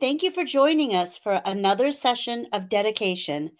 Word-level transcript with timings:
Thank 0.00 0.22
you 0.22 0.30
for 0.30 0.44
joining 0.44 0.94
us 0.94 1.18
for 1.18 1.42
another 1.44 1.92
session 1.92 2.46
of 2.54 2.70
dedication. 2.70 3.50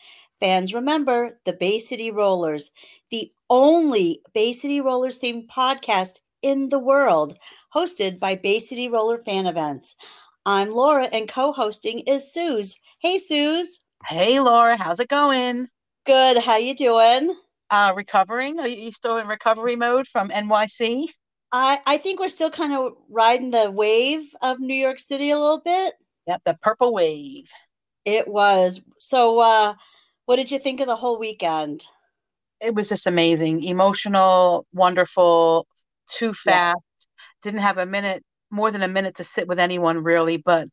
Fans, 0.40 0.72
remember 0.72 1.38
the 1.44 1.52
Bay 1.52 1.78
City 1.78 2.10
Rollers, 2.10 2.72
the 3.10 3.30
only 3.50 4.22
Bay 4.32 4.54
City 4.54 4.80
Rollers 4.80 5.20
themed 5.20 5.48
podcast 5.48 6.20
in 6.40 6.70
the 6.70 6.78
world, 6.78 7.36
hosted 7.74 8.18
by 8.18 8.36
Bay 8.36 8.58
City 8.58 8.88
Roller 8.88 9.18
Fan 9.18 9.44
Events. 9.46 9.96
I'm 10.46 10.70
Laura, 10.70 11.10
and 11.12 11.28
co-hosting 11.28 12.00
is 12.00 12.32
Suze. 12.32 12.78
Hey, 13.00 13.18
Suze. 13.18 13.82
Hey, 14.08 14.40
Laura. 14.40 14.78
How's 14.78 14.98
it 14.98 15.08
going? 15.08 15.68
Good. 16.06 16.38
How 16.38 16.56
you 16.56 16.74
doing? 16.74 17.36
Uh, 17.68 17.92
recovering. 17.94 18.58
Are 18.58 18.66
you 18.66 18.92
still 18.92 19.18
in 19.18 19.28
recovery 19.28 19.76
mode 19.76 20.08
from 20.08 20.30
NYC? 20.30 21.08
I 21.52 21.80
I 21.84 21.98
think 21.98 22.18
we're 22.18 22.30
still 22.30 22.50
kind 22.50 22.72
of 22.72 22.94
riding 23.10 23.50
the 23.50 23.70
wave 23.70 24.22
of 24.40 24.58
New 24.58 24.72
York 24.72 24.98
City 24.98 25.30
a 25.30 25.38
little 25.38 25.60
bit. 25.60 25.92
Yep, 26.30 26.42
the 26.44 26.58
purple 26.62 26.94
wave. 26.94 27.50
It 28.04 28.28
was. 28.28 28.80
So, 28.98 29.40
uh, 29.40 29.74
what 30.26 30.36
did 30.36 30.52
you 30.52 30.60
think 30.60 30.78
of 30.78 30.86
the 30.86 30.94
whole 30.94 31.18
weekend? 31.18 31.84
It 32.60 32.72
was 32.72 32.88
just 32.88 33.08
amazing, 33.08 33.64
emotional, 33.64 34.64
wonderful, 34.72 35.66
too 36.06 36.32
fast. 36.32 36.84
Yes. 37.00 37.06
Didn't 37.42 37.62
have 37.62 37.78
a 37.78 37.86
minute, 37.86 38.22
more 38.48 38.70
than 38.70 38.82
a 38.82 38.88
minute 38.88 39.16
to 39.16 39.24
sit 39.24 39.48
with 39.48 39.58
anyone 39.58 40.04
really, 40.04 40.36
but 40.36 40.68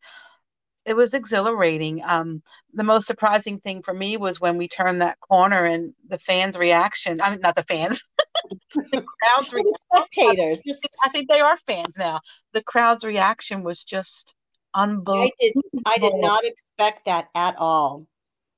it 0.85 0.95
was 0.95 1.15
exhilarating. 1.15 2.03
Um, 2.05 2.43
the 2.71 2.83
most 2.83 3.07
surprising 3.07 3.59
thing 3.59 3.81
for 3.81 3.95
me 3.95 4.15
was 4.15 4.39
when 4.39 4.57
we 4.57 4.67
turned 4.67 5.01
that 5.01 5.19
corner 5.21 5.65
and 5.65 5.91
the 6.07 6.19
fans' 6.19 6.55
reaction. 6.55 7.19
I 7.19 7.31
mean, 7.31 7.39
not 7.41 7.55
the 7.55 7.63
fans, 7.63 8.03
the 8.75 9.03
crowd's 9.03 9.51
the 9.51 9.77
spectators. 9.91 10.61
I 11.03 11.09
think 11.09 11.31
they 11.31 11.39
are 11.39 11.57
fans 11.57 11.97
now. 11.97 12.19
The 12.53 12.61
crowd's 12.61 13.03
reaction 13.03 13.63
was 13.63 13.83
just 13.83 14.35
unbelievable. 14.73 15.31
I 15.31 15.31
did, 15.39 15.53
I 15.85 15.97
did 15.97 16.13
not 16.15 16.43
expect 16.43 17.05
that 17.05 17.29
at 17.35 17.55
all 17.57 18.07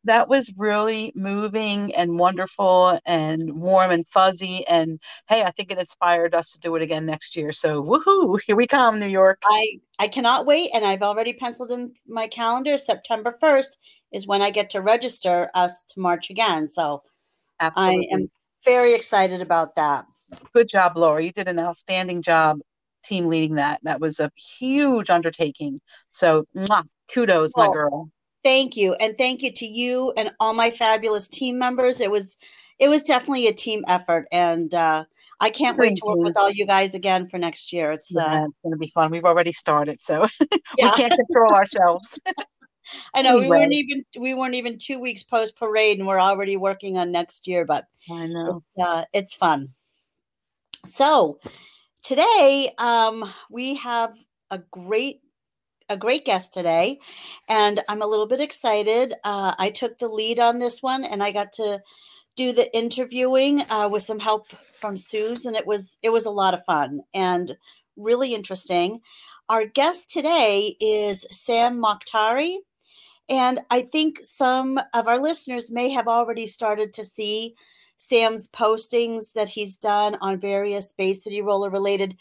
that 0.06 0.30
was 0.30 0.52
really 0.58 1.12
moving 1.16 1.94
and 1.96 2.18
wonderful 2.18 3.00
and 3.06 3.52
warm 3.54 3.92
and 3.92 4.08
fuzzy. 4.08 4.66
And 4.68 5.00
hey, 5.28 5.44
I 5.44 5.52
think 5.52 5.72
it 5.72 5.78
inspired 5.78 6.34
us 6.34 6.52
to 6.54 6.60
do 6.60 6.76
it 6.76 6.82
again 6.82 7.06
next 7.06 7.36
year. 7.36 7.52
So 7.52 7.84
woohoo, 7.84 8.40
here 8.46 8.56
we 8.56 8.68
come, 8.68 9.00
New 9.00 9.08
York. 9.08 9.42
I, 9.46 9.80
I 10.00 10.08
cannot 10.08 10.46
wait. 10.46 10.72
And 10.74 10.86
I've 10.86 11.04
already 11.04 11.34
penciled 11.34 11.72
in 11.72 11.94
my 12.08 12.28
calendar. 12.28 12.78
September 12.78 13.38
1st 13.42 13.78
is 14.12 14.26
when 14.26 14.42
I 14.42 14.50
get 14.50 14.70
to 14.72 14.82
register 14.82 15.50
us 15.54 15.84
to 15.90 16.00
march 16.00 16.30
again. 16.30 16.70
So 16.70 17.04
Absolutely. 17.60 18.10
I 18.12 18.16
am 18.16 18.32
very 18.64 18.94
excited 18.94 19.42
about 19.42 19.76
that. 19.76 20.06
Good 20.54 20.70
job, 20.70 20.96
Laura. 20.96 21.24
You 21.24 21.32
did 21.32 21.48
an 21.48 21.60
outstanding 21.60 22.22
job 22.22 22.60
team 23.04 23.28
leading 23.28 23.56
that. 23.56 23.80
That 23.84 24.00
was 24.00 24.20
a 24.20 24.32
huge 24.36 25.10
undertaking. 25.10 25.82
So 26.12 26.46
mwah, 26.56 26.86
kudos, 27.14 27.52
well, 27.56 27.68
my 27.68 27.74
girl. 27.74 28.10
thank 28.44 28.76
you. 28.78 28.94
And 28.96 29.18
thank 29.18 29.42
you 29.42 29.52
to 29.54 29.66
you 29.66 30.14
and 30.18 30.32
all 30.40 30.54
my 30.54 30.72
fabulous 30.72 31.28
team 31.28 31.58
members. 31.58 32.02
It 32.02 32.12
was 32.12 32.38
it 32.78 32.90
was 32.90 33.04
definitely 33.04 33.48
a 33.48 33.54
team 33.54 33.84
effort. 33.88 34.28
And 34.32 34.74
uh, 34.74 35.06
i 35.42 35.50
can't 35.50 35.78
thank 35.78 35.92
wait 35.92 35.98
to 35.98 36.06
work 36.06 36.18
you. 36.18 36.24
with 36.24 36.38
all 36.38 36.50
you 36.50 36.66
guys 36.66 36.96
again 36.96 37.28
for 37.28 37.38
next 37.38 37.72
year. 37.72 37.92
It's, 37.92 38.12
yeah, 38.12 38.42
uh, 38.42 38.46
it's 38.46 38.58
going 38.64 38.74
to 38.74 38.78
be 38.78 38.88
fun. 38.88 39.12
We've 39.12 39.26
already 39.26 39.52
started 39.52 40.02
so 40.02 40.28
we 40.42 40.92
can't 40.92 41.14
control 41.14 41.54
ourselves. 41.54 42.20
I 43.14 43.22
know 43.22 43.38
anyway. 43.38 43.44
we 43.44 43.50
weren't 43.50 43.74
even 43.74 44.06
we 44.18 44.34
weren't 44.34 44.56
even 44.56 44.78
two 44.78 45.00
weeks 45.00 45.24
post 45.24 45.58
parade 45.58 46.00
and 46.00 46.08
we're 46.08 46.20
already 46.20 46.58
working 46.58 46.98
on 46.98 47.12
next 47.12 47.48
year 47.48 47.66
but 47.66 47.86
i 48.12 48.26
know. 48.26 48.64
it's, 48.68 48.78
uh, 48.78 49.06
it's 49.14 49.36
fun. 49.36 49.70
So 50.86 51.40
today 52.04 52.74
um, 52.78 53.32
we 53.50 53.76
have 53.76 54.16
a 54.52 54.60
great 54.72 55.22
a 55.90 55.98
great 55.98 56.26
guest 56.26 56.54
today, 56.54 57.00
and 57.48 57.82
I'm 57.90 58.02
a 58.02 58.08
little 58.08 58.28
bit 58.28 58.42
excited. 58.42 59.16
Uh, 59.24 59.56
I 59.58 59.72
took 59.72 59.98
the 59.98 60.08
lead 60.08 60.40
on 60.40 60.60
this 60.60 60.84
one, 60.84 61.04
and 61.04 61.24
I 61.24 61.32
got 61.32 61.54
to 61.54 61.82
do 62.36 62.54
the 62.54 62.76
interviewing 62.76 63.64
uh, 63.70 63.90
with 63.92 64.04
some 64.04 64.20
help 64.20 64.48
from 64.50 64.98
Suze, 64.98 65.46
and 65.46 65.56
it 65.56 65.68
was 65.68 65.98
it 66.04 66.10
was 66.10 66.26
a 66.26 66.32
lot 66.32 66.54
of 66.54 66.66
fun 66.66 67.02
and 67.14 67.58
really 67.98 68.34
interesting. 68.34 69.02
Our 69.50 69.66
guest 69.66 70.12
today 70.12 70.78
is 70.80 71.26
Sam 71.32 71.82
Mokhtari, 71.82 72.58
and 73.30 73.62
I 73.70 73.82
think 73.82 74.20
some 74.24 74.80
of 74.94 75.08
our 75.08 75.20
listeners 75.20 75.72
may 75.72 75.90
have 75.90 76.08
already 76.08 76.48
started 76.48 76.94
to 76.94 77.06
see 77.06 77.56
Sam's 78.00 78.48
postings 78.48 79.34
that 79.34 79.50
he's 79.50 79.78
done 79.78 80.18
on 80.22 80.40
various 80.40 80.94
Bay 80.94 81.14
City 81.14 81.42
Roller 81.42 81.70
related 81.70 82.18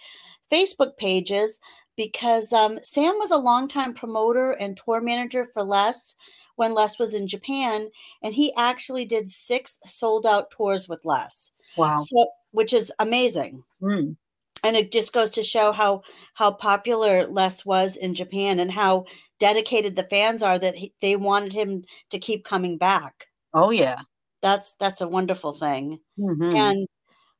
Facebook 0.52 0.96
pages 0.96 1.60
because 1.96 2.52
um, 2.52 2.78
Sam 2.82 3.14
was 3.18 3.30
a 3.30 3.36
longtime 3.36 3.94
promoter 3.94 4.52
and 4.52 4.76
tour 4.76 5.00
manager 5.00 5.44
for 5.44 5.62
Les 5.62 6.14
when 6.56 6.74
Les 6.74 6.98
was 6.98 7.14
in 7.14 7.26
Japan, 7.26 7.88
and 8.22 8.34
he 8.34 8.52
actually 8.56 9.04
did 9.04 9.30
six 9.30 9.78
sold 9.84 10.26
out 10.26 10.50
tours 10.50 10.88
with 10.88 11.04
Les. 11.04 11.52
Wow, 11.76 11.96
so, 11.96 12.28
which 12.50 12.72
is 12.72 12.92
amazing. 12.98 13.62
Mm. 13.82 14.16
And 14.64 14.76
it 14.76 14.90
just 14.90 15.12
goes 15.12 15.30
to 15.30 15.42
show 15.42 15.70
how 15.70 16.02
how 16.34 16.52
popular 16.52 17.26
Les 17.26 17.64
was 17.64 17.96
in 17.96 18.14
Japan 18.14 18.58
and 18.58 18.72
how 18.72 19.04
dedicated 19.38 19.94
the 19.94 20.02
fans 20.04 20.42
are 20.42 20.58
that 20.58 20.74
he, 20.74 20.92
they 21.00 21.14
wanted 21.14 21.52
him 21.52 21.84
to 22.10 22.18
keep 22.18 22.44
coming 22.44 22.76
back. 22.76 23.26
Oh 23.54 23.70
yeah, 23.70 24.00
that's 24.42 24.74
that's 24.74 25.00
a 25.00 25.08
wonderful 25.08 25.52
thing. 25.52 26.00
Mm-hmm. 26.18 26.56
And 26.56 26.88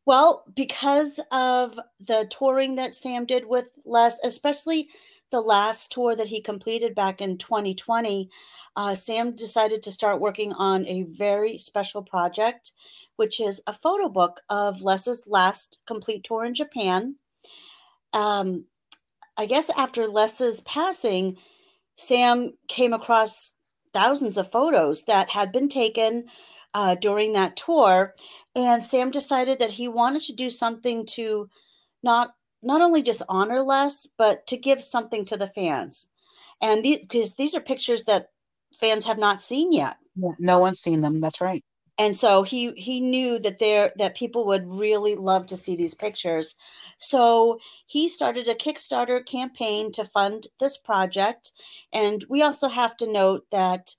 well, 0.05 0.45
because 0.55 1.21
of 1.33 1.79
the 2.01 2.27
touring 2.31 2.77
that 2.77 2.95
Sam 2.95 3.27
did 3.27 3.47
with 3.47 3.69
Les, 3.85 4.19
especially 4.25 4.89
the 5.31 5.41
last 5.41 5.93
tour 5.93 6.17
that 6.17 6.29
he 6.29 6.41
completed 6.41 6.95
back 6.95 7.21
in 7.21 7.37
2020, 7.37 8.31
uh, 8.77 8.95
Sam 8.95 9.37
decided 9.37 9.83
to 9.83 9.93
start 9.93 10.21
working 10.21 10.55
on 10.55 10.87
a 10.87 11.03
very 11.03 11.59
special 11.59 12.03
project, 12.03 12.73
which 13.17 13.39
is 13.41 13.61
a 13.67 13.73
photo 13.73 14.09
book 14.09 14.41
of 14.49 14.81
Les's 14.81 15.27
last 15.27 15.79
complete 15.87 16.25
tour 16.25 16.45
in 16.47 16.55
Japan. 16.55 17.17
Um, 18.15 18.65
I 19.37 19.47
guess 19.47 19.71
after 19.77 20.07
Les's 20.07 20.63
passing, 20.63 21.37
Sam 21.97 22.55
came 22.67 22.93
across 22.95 23.53
thousands 23.93 24.37
of 24.37 24.51
photos 24.51 25.05
that 25.05 25.31
had 25.31 25.53
been 25.53 25.69
taken 25.69 26.27
uh, 26.75 26.95
during 26.95 27.33
that 27.33 27.57
tour, 27.57 28.15
and 28.55 28.85
Sam 28.85 29.11
decided 29.11 29.59
that 29.59 29.73
he 29.73 29.89
wanted 29.89 30.23
to 30.23 30.33
do 30.33 30.51
something 30.51 31.07
to 31.07 31.49
not 32.03 32.35
not 32.63 32.81
only 32.81 33.03
just 33.03 33.23
honor 33.29 33.63
Les, 33.63 34.09
but 34.17 34.47
to 34.49 34.57
give 34.57 34.83
something 34.83 35.25
to 35.27 35.37
the 35.37 35.47
fans. 35.47 36.09
And 36.61 36.83
because 36.83 37.35
these 37.35 37.55
are 37.55 37.61
pictures 37.61 38.05
that 38.05 38.31
fans 38.75 39.05
have 39.05 39.19
not 39.19 39.41
seen 39.41 39.73
yet. 39.73 39.97
Yeah, 40.17 40.33
no 40.39 40.59
one's 40.59 40.81
seen 40.81 41.01
them. 41.01 41.21
That's 41.21 41.41
right. 41.41 41.65
And 41.99 42.15
so 42.15 42.45
he 42.45 42.73
he 42.77 43.01
knew 43.01 43.41
that 43.41 43.59
there 43.59 43.93
that 43.97 44.17
people 44.17 44.47
would 44.47 44.71
really 44.71 45.17
love 45.17 45.47
to 45.49 45.57
see 45.57 45.75
these 45.75 45.95
pictures. 45.95 46.55
So 46.97 47.59
he 47.87 48.09
started 48.09 48.47
a 48.47 48.55
Kickstarter 48.55 49.25
campaign 49.25 49.91
to 49.93 50.05
fund 50.05 50.47
this 50.61 50.79
project. 50.79 51.53
And 51.93 52.25
we 52.29 52.41
also 52.41 52.69
have 52.69 52.97
to 52.99 53.13
note 53.13 53.47
that 53.51 53.97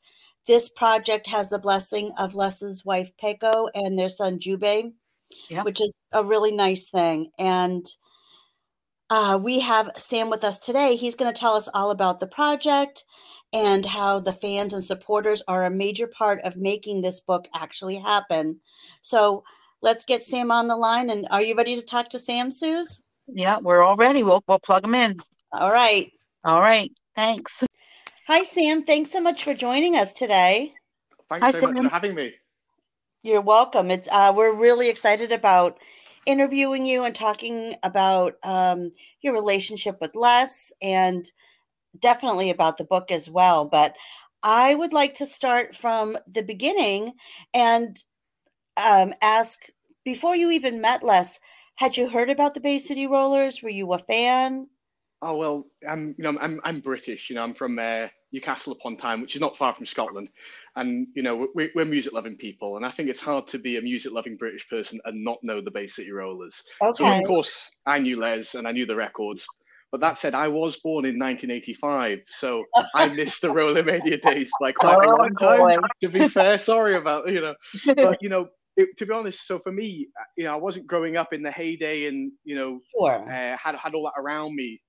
this 0.47 0.69
project 0.69 1.27
has 1.27 1.49
the 1.49 1.59
blessing 1.59 2.11
of 2.17 2.35
Les's 2.35 2.83
wife 2.83 3.11
Peko 3.21 3.69
and 3.73 3.97
their 3.97 4.09
son 4.09 4.39
Jubei, 4.39 4.93
yeah. 5.49 5.63
which 5.63 5.81
is 5.81 5.95
a 6.11 6.23
really 6.23 6.51
nice 6.51 6.89
thing. 6.89 7.31
And 7.37 7.85
uh, 9.09 9.39
we 9.41 9.59
have 9.59 9.91
Sam 9.97 10.29
with 10.29 10.43
us 10.43 10.59
today. 10.59 10.95
He's 10.95 11.15
going 11.15 11.33
to 11.33 11.39
tell 11.39 11.55
us 11.55 11.69
all 11.73 11.91
about 11.91 12.19
the 12.19 12.27
project 12.27 13.05
and 13.51 13.85
how 13.85 14.19
the 14.19 14.33
fans 14.33 14.73
and 14.73 14.83
supporters 14.83 15.41
are 15.47 15.65
a 15.65 15.71
major 15.71 16.07
part 16.07 16.41
of 16.41 16.57
making 16.57 17.01
this 17.01 17.19
book 17.19 17.47
actually 17.53 17.97
happen. 17.97 18.59
So 19.01 19.43
let's 19.81 20.05
get 20.05 20.23
Sam 20.23 20.51
on 20.51 20.67
the 20.67 20.75
line. 20.75 21.09
And 21.09 21.27
are 21.31 21.41
you 21.41 21.55
ready 21.55 21.75
to 21.75 21.81
talk 21.81 22.09
to 22.09 22.19
Sam, 22.19 22.51
Suze? 22.51 23.01
Yeah, 23.27 23.57
we're 23.59 23.81
all 23.81 23.95
ready. 23.95 24.23
We'll, 24.23 24.43
we'll 24.47 24.59
plug 24.59 24.85
him 24.85 24.95
in. 24.95 25.19
All 25.51 25.71
right. 25.71 26.11
All 26.43 26.61
right. 26.61 26.91
Thanks. 27.15 27.63
Hi, 28.29 28.43
Sam. 28.43 28.83
Thanks 28.83 29.11
so 29.11 29.19
much 29.19 29.43
for 29.43 29.55
joining 29.55 29.95
us 29.95 30.13
today. 30.13 30.75
Thanks 31.29 31.43
Hi, 31.43 31.49
so 31.49 31.61
Sam. 31.61 31.73
much 31.73 31.83
for 31.83 31.89
having 31.89 32.13
me. 32.13 32.35
You're 33.23 33.41
welcome. 33.41 33.89
It's 33.89 34.07
uh, 34.11 34.31
we're 34.35 34.53
really 34.53 34.87
excited 34.87 35.31
about 35.31 35.79
interviewing 36.27 36.85
you 36.85 37.05
and 37.05 37.15
talking 37.15 37.73
about 37.81 38.35
um, 38.43 38.91
your 39.21 39.33
relationship 39.33 39.97
with 39.99 40.13
Les 40.13 40.71
and 40.79 41.31
definitely 41.97 42.51
about 42.51 42.77
the 42.77 42.83
book 42.83 43.09
as 43.09 43.31
well. 43.31 43.65
But 43.65 43.95
I 44.43 44.75
would 44.75 44.93
like 44.93 45.15
to 45.15 45.25
start 45.25 45.75
from 45.75 46.15
the 46.27 46.43
beginning 46.43 47.13
and 47.55 47.97
um, 48.77 49.11
ask 49.23 49.63
before 50.05 50.35
you 50.35 50.51
even 50.51 50.79
met 50.79 51.01
Les, 51.01 51.39
had 51.77 51.97
you 51.97 52.07
heard 52.07 52.29
about 52.29 52.53
the 52.53 52.61
Bay 52.61 52.77
City 52.77 53.07
Rollers? 53.07 53.63
Were 53.63 53.69
you 53.69 53.91
a 53.91 53.97
fan? 53.97 54.67
Oh 55.21 55.35
well, 55.35 55.65
I'm 55.87 56.15
you 56.17 56.23
know 56.23 56.37
I'm 56.39 56.61
I'm 56.63 56.79
British. 56.79 57.29
You 57.29 57.35
know 57.35 57.43
I'm 57.43 57.53
from 57.53 57.77
uh, 57.77 58.07
Newcastle 58.31 58.73
upon 58.73 58.95
Tyne, 58.95 59.21
which 59.21 59.35
is 59.35 59.41
not 59.41 59.57
far 59.57 59.73
from 59.73 59.85
Scotland, 59.85 60.29
and 60.77 61.07
you 61.13 61.23
know 61.23 61.47
we're, 61.53 61.71
we're 61.75 61.85
music 61.85 62.13
loving 62.13 62.37
people, 62.37 62.77
and 62.77 62.85
I 62.85 62.91
think 62.91 63.09
it's 63.09 63.19
hard 63.19 63.45
to 63.47 63.59
be 63.59 63.77
a 63.77 63.81
music 63.81 64.13
loving 64.13 64.37
British 64.37 64.67
person 64.69 64.99
and 65.03 65.23
not 65.23 65.39
know 65.43 65.59
the 65.59 65.71
Bay 65.71 65.87
City 65.87 66.11
Rollers. 66.11 66.63
Okay. 66.81 67.03
So 67.03 67.05
of 67.05 67.23
course 67.25 67.69
I 67.85 67.99
knew 67.99 68.19
Les 68.19 68.55
and 68.55 68.67
I 68.67 68.71
knew 68.71 68.85
the 68.85 68.95
records, 68.95 69.45
But 69.91 70.01
that 70.01 70.17
said, 70.17 70.35
I 70.35 70.47
was 70.47 70.77
born 70.77 71.05
in 71.05 71.19
1985, 71.19 72.19
so 72.29 72.63
I 72.95 73.07
missed 73.15 73.41
the 73.41 73.51
Roller 73.51 73.83
Mania 73.83 74.17
days 74.17 74.51
by 74.61 74.71
quite 74.71 75.05
oh, 75.05 75.15
a 75.15 75.17
long 75.17 75.35
time. 75.35 75.81
To 76.01 76.07
be 76.07 76.29
fair, 76.29 76.57
sorry 76.71 76.95
about 76.95 77.29
you 77.29 77.41
know, 77.41 77.55
but 77.95 78.19
you 78.21 78.29
know, 78.29 78.47
it, 78.77 78.95
to 78.97 79.05
be 79.05 79.13
honest, 79.13 79.45
so 79.45 79.59
for 79.59 79.73
me, 79.73 80.07
you 80.37 80.45
know, 80.45 80.53
I 80.53 80.57
wasn't 80.57 80.87
growing 80.87 81.17
up 81.17 81.33
in 81.33 81.41
the 81.41 81.51
heyday, 81.51 82.07
and 82.07 82.31
you 82.45 82.55
know, 82.55 82.79
sure. 82.97 83.29
uh, 83.29 83.57
had 83.57 83.75
had 83.75 83.95
all 83.95 84.03
that 84.03 84.21
around 84.21 84.55
me, 84.55 84.79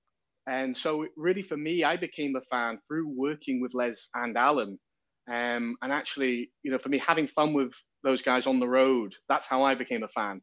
and 0.47 0.75
so 0.75 1.05
really 1.15 1.41
for 1.41 1.57
me, 1.57 1.83
I 1.83 1.97
became 1.97 2.35
a 2.35 2.41
fan 2.41 2.79
through 2.87 3.07
working 3.09 3.61
with 3.61 3.73
Les 3.73 4.09
and 4.15 4.37
Alan, 4.37 4.79
um, 5.27 5.77
and 5.81 5.91
actually, 5.91 6.51
you 6.63 6.71
know, 6.71 6.77
for 6.77 6.89
me, 6.89 6.97
having 6.97 7.27
fun 7.27 7.53
with 7.53 7.73
those 8.03 8.21
guys 8.21 8.47
on 8.47 8.59
the 8.59 8.67
road, 8.67 9.13
that's 9.29 9.47
how 9.47 9.63
I 9.63 9.75
became 9.75 10.03
a 10.03 10.07
fan. 10.07 10.41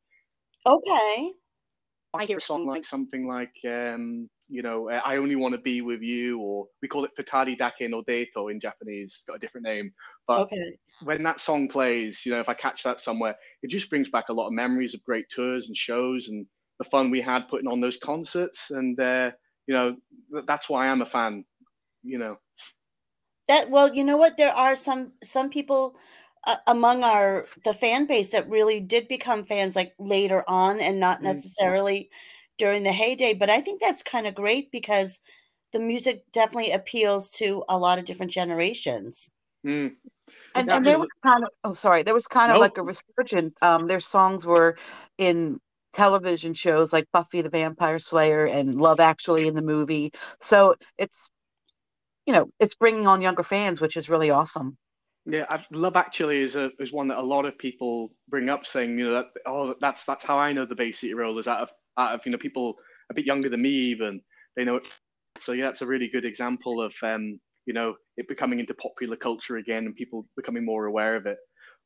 Okay. 0.66 1.32
I 2.14 2.24
hear 2.24 2.38
a 2.38 2.40
song 2.40 2.66
like 2.66 2.84
something 2.84 3.26
like, 3.26 3.52
um, 3.66 4.30
you 4.48 4.62
know, 4.62 4.88
I 4.88 5.16
only 5.16 5.36
want 5.36 5.52
to 5.52 5.60
be 5.60 5.82
with 5.82 6.00
you, 6.00 6.40
or 6.40 6.66
we 6.80 6.88
call 6.88 7.04
it 7.04 7.10
Futari 7.18 7.56
Dake 7.58 7.90
no 7.90 8.02
Deito 8.02 8.50
in 8.50 8.58
Japanese. 8.60 9.14
It's 9.14 9.24
got 9.24 9.36
a 9.36 9.38
different 9.38 9.66
name. 9.66 9.92
But 10.26 10.42
okay. 10.42 10.78
when 11.02 11.22
that 11.24 11.40
song 11.40 11.68
plays, 11.68 12.24
you 12.24 12.32
know, 12.32 12.40
if 12.40 12.48
I 12.48 12.54
catch 12.54 12.82
that 12.84 13.00
somewhere, 13.00 13.36
it 13.62 13.68
just 13.68 13.90
brings 13.90 14.08
back 14.08 14.30
a 14.30 14.32
lot 14.32 14.46
of 14.46 14.54
memories 14.54 14.94
of 14.94 15.04
great 15.04 15.28
tours 15.28 15.66
and 15.66 15.76
shows 15.76 16.28
and 16.28 16.46
the 16.78 16.84
fun 16.84 17.10
we 17.10 17.20
had 17.20 17.48
putting 17.48 17.68
on 17.68 17.80
those 17.80 17.98
concerts. 17.98 18.70
And, 18.70 18.98
uh, 18.98 19.32
you 19.68 19.74
know, 19.74 19.96
that's 20.46 20.68
why 20.68 20.88
I'm 20.88 21.02
a 21.02 21.06
fan, 21.06 21.44
you 22.02 22.18
know. 22.18 22.38
That, 23.46 23.70
well, 23.70 23.94
you 23.94 24.02
know 24.02 24.16
what? 24.16 24.36
There 24.36 24.52
are 24.52 24.74
some, 24.74 25.12
some 25.22 25.48
people 25.48 25.96
uh, 26.46 26.56
among 26.66 27.02
our 27.02 27.46
the 27.64 27.74
fan 27.74 28.06
base 28.06 28.30
that 28.30 28.48
really 28.48 28.80
did 28.80 29.08
become 29.08 29.44
fans 29.44 29.74
like 29.74 29.92
later 29.98 30.44
on 30.48 30.80
and 30.80 31.00
not 31.00 31.18
mm. 31.18 31.24
necessarily 31.24 32.00
mm-hmm. 32.00 32.54
during 32.58 32.82
the 32.84 32.92
heyday 32.92 33.34
but 33.34 33.50
i 33.50 33.60
think 33.60 33.80
that's 33.80 34.04
kind 34.04 34.26
of 34.26 34.36
great 34.36 34.70
because 34.70 35.20
the 35.72 35.80
music 35.80 36.22
definitely 36.32 36.70
appeals 36.70 37.28
to 37.28 37.64
a 37.68 37.76
lot 37.76 37.98
of 37.98 38.04
different 38.04 38.30
generations 38.30 39.30
mm. 39.66 39.90
and, 40.54 40.70
and 40.70 40.86
there 40.86 40.98
was 40.98 41.08
kind 41.24 41.42
of 41.42 41.50
oh 41.64 41.74
sorry 41.74 42.04
there 42.04 42.14
was 42.14 42.28
kind 42.28 42.52
of 42.52 42.58
like 42.58 42.78
a 42.78 42.82
resurgence 42.82 43.52
um 43.62 43.88
their 43.88 44.00
songs 44.00 44.46
were 44.46 44.76
in 45.18 45.60
television 45.92 46.54
shows 46.54 46.92
like 46.92 47.06
buffy 47.12 47.42
the 47.42 47.50
vampire 47.50 47.98
slayer 47.98 48.46
and 48.46 48.74
love 48.74 49.00
actually 49.00 49.46
in 49.46 49.54
the 49.54 49.62
movie 49.62 50.10
so 50.40 50.74
it's 50.98 51.30
you 52.26 52.32
know 52.32 52.50
it's 52.60 52.74
bringing 52.74 53.06
on 53.06 53.22
younger 53.22 53.42
fans 53.42 53.80
which 53.80 53.96
is 53.96 54.08
really 54.08 54.30
awesome 54.30 54.76
yeah, 55.30 55.44
I, 55.50 55.62
Love 55.72 55.96
Actually 55.96 56.40
is 56.40 56.56
a 56.56 56.70
is 56.78 56.90
one 56.90 57.08
that 57.08 57.18
a 57.18 57.22
lot 57.22 57.44
of 57.44 57.58
people 57.58 58.10
bring 58.28 58.48
up, 58.48 58.64
saying 58.64 58.98
you 58.98 59.06
know 59.06 59.12
that 59.12 59.26
oh 59.46 59.74
that's 59.78 60.04
that's 60.04 60.24
how 60.24 60.38
I 60.38 60.52
know 60.52 60.64
the 60.64 60.74
Bay 60.74 60.90
City 60.90 61.12
Rollers 61.12 61.46
out 61.46 61.60
of 61.60 61.70
out 61.98 62.14
of 62.14 62.24
you 62.24 62.32
know 62.32 62.38
people 62.38 62.76
a 63.10 63.14
bit 63.14 63.26
younger 63.26 63.50
than 63.50 63.60
me 63.60 63.68
even 63.68 64.22
they 64.56 64.64
know 64.64 64.76
it. 64.76 64.86
So 65.38 65.52
yeah, 65.52 65.66
that's 65.66 65.82
a 65.82 65.86
really 65.86 66.08
good 66.08 66.24
example 66.24 66.80
of 66.80 66.94
um, 67.02 67.38
you 67.66 67.74
know 67.74 67.96
it 68.16 68.26
becoming 68.26 68.58
into 68.58 68.72
popular 68.72 69.16
culture 69.16 69.58
again 69.58 69.84
and 69.84 69.94
people 69.94 70.26
becoming 70.34 70.64
more 70.64 70.86
aware 70.86 71.14
of 71.14 71.26
it. 71.26 71.36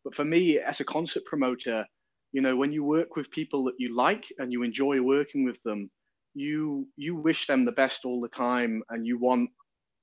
But 0.05 0.15
for 0.15 0.25
me, 0.25 0.61
as 0.61 0.79
a 0.79 0.85
concert 0.85 1.25
promoter, 1.25 1.85
you 2.33 2.41
know 2.41 2.57
when 2.57 2.73
you 2.73 2.85
work 2.85 3.17
with 3.17 3.31
people 3.31 3.65
that 3.65 3.75
you 3.79 3.95
like 3.95 4.25
and 4.39 4.53
you 4.53 4.63
enjoy 4.63 5.01
working 5.01 5.45
with 5.45 5.63
them, 5.63 5.91
you 6.35 6.89
you 6.97 7.15
wish 7.17 7.47
them 7.47 7.65
the 7.65 7.73
best 7.73 8.05
all 8.05 8.21
the 8.21 8.29
time 8.29 8.83
and 8.91 9.07
you 9.07 9.19
want 9.19 9.51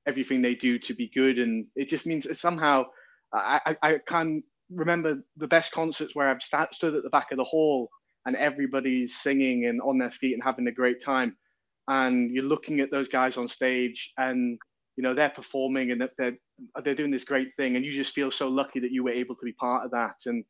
everything 0.08 0.42
they 0.42 0.56
do 0.56 0.80
to 0.80 0.94
be 0.94 1.10
good. 1.14 1.40
And 1.40 1.66
it 1.76 1.90
just 1.90 2.06
means 2.06 2.28
somehow 2.40 2.86
I, 3.34 3.60
I, 3.66 3.76
I 3.84 3.98
can 4.08 4.44
remember 4.72 5.20
the 5.38 5.48
best 5.48 5.72
concerts 5.72 6.16
where 6.16 6.30
I've 6.30 6.42
st- 6.42 6.74
stood 6.74 6.96
at 6.96 7.04
the 7.04 7.10
back 7.10 7.32
of 7.32 7.38
the 7.38 7.44
hall 7.44 7.90
and 8.26 8.36
everybody's 8.36 9.16
singing 9.16 9.66
and 9.66 9.82
on 9.82 9.98
their 9.98 10.12
feet 10.12 10.34
and 10.34 10.44
having 10.44 10.68
a 10.68 10.72
great 10.72 11.04
time. 11.04 11.36
And 11.88 12.32
you're 12.32 12.44
looking 12.44 12.80
at 12.80 12.92
those 12.92 13.10
guys 13.10 13.38
on 13.38 13.48
stage 13.48 14.12
and 14.18 14.60
you 14.96 15.04
know 15.04 15.16
they're 15.16 15.30
performing 15.30 15.92
and 15.92 16.02
they're 16.18 16.38
they're 16.84 16.96
doing 16.96 17.12
this 17.12 17.24
great 17.24 17.56
thing. 17.56 17.76
And 17.76 17.86
you 17.86 17.94
just 17.94 18.14
feel 18.14 18.32
so 18.32 18.50
lucky 18.50 18.80
that 18.82 18.92
you 18.92 19.04
were 19.04 19.12
able 19.12 19.36
to 19.36 19.46
be 19.46 19.54
part 19.54 19.86
of 19.86 19.92
that. 19.92 20.16
And 20.26 20.44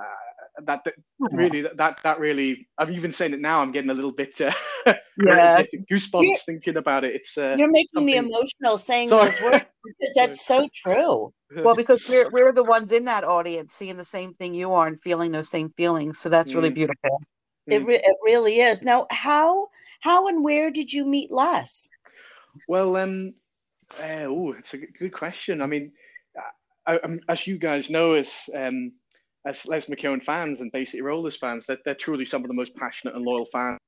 uh, 0.00 0.60
that, 0.62 0.84
that 0.84 0.94
really 1.32 1.62
that 1.62 1.98
that 2.02 2.18
really 2.18 2.68
I'm 2.78 2.92
even 2.92 3.12
saying 3.12 3.32
it 3.32 3.40
now 3.40 3.60
I'm 3.60 3.72
getting 3.72 3.90
a 3.90 3.94
little 3.94 4.12
bit 4.12 4.40
uh, 4.40 4.52
yeah. 4.86 5.62
goosebumps 5.90 6.22
you're, 6.22 6.36
thinking 6.36 6.76
about 6.76 7.04
it. 7.04 7.14
It's 7.14 7.38
uh, 7.38 7.54
you're 7.58 7.70
making 7.70 7.88
something... 7.94 8.06
me 8.06 8.16
emotional 8.16 8.76
saying 8.76 9.08
Sorry. 9.08 9.30
those 9.30 9.40
words 9.40 9.64
because 9.84 10.14
that's 10.14 10.46
so 10.46 10.68
true. 10.74 11.32
Well 11.56 11.76
because 11.76 12.08
we're 12.08 12.28
we're 12.30 12.52
the 12.52 12.64
ones 12.64 12.90
in 12.90 13.04
that 13.04 13.22
audience 13.22 13.72
seeing 13.72 13.96
the 13.96 14.04
same 14.04 14.34
thing 14.34 14.54
you 14.54 14.72
are 14.72 14.88
and 14.88 15.00
feeling 15.00 15.30
those 15.30 15.48
same 15.48 15.70
feelings 15.76 16.18
so 16.18 16.28
that's 16.28 16.52
really 16.52 16.70
mm. 16.70 16.74
beautiful. 16.74 17.20
It, 17.68 17.86
re- 17.86 18.02
it 18.02 18.16
really 18.24 18.58
is. 18.58 18.82
Now 18.82 19.06
how 19.10 19.68
how 20.00 20.26
and 20.26 20.42
where 20.42 20.72
did 20.72 20.92
you 20.92 21.04
meet 21.06 21.30
Les? 21.30 21.88
Well 22.66 22.96
um 22.96 23.34
uh, 24.02 24.24
oh 24.26 24.52
it's 24.58 24.74
a 24.74 24.78
good 24.78 25.12
question. 25.12 25.62
I 25.62 25.66
mean 25.66 25.92
I, 26.88 26.96
I, 26.96 27.18
as 27.28 27.46
you 27.46 27.56
guys 27.56 27.88
know 27.88 28.14
as 28.14 28.50
um 28.52 28.90
as 29.46 29.66
Les 29.66 29.86
McKeown 29.86 30.22
fans 30.22 30.60
and 30.60 30.72
Bay 30.72 30.84
City 30.84 31.02
Rollers 31.02 31.36
fans 31.36 31.66
that 31.66 31.78
they're, 31.84 31.94
they're 31.94 31.94
truly 31.94 32.24
some 32.24 32.42
of 32.42 32.48
the 32.48 32.54
most 32.54 32.74
passionate 32.76 33.14
and 33.14 33.24
loyal 33.24 33.46
fans 33.52 33.78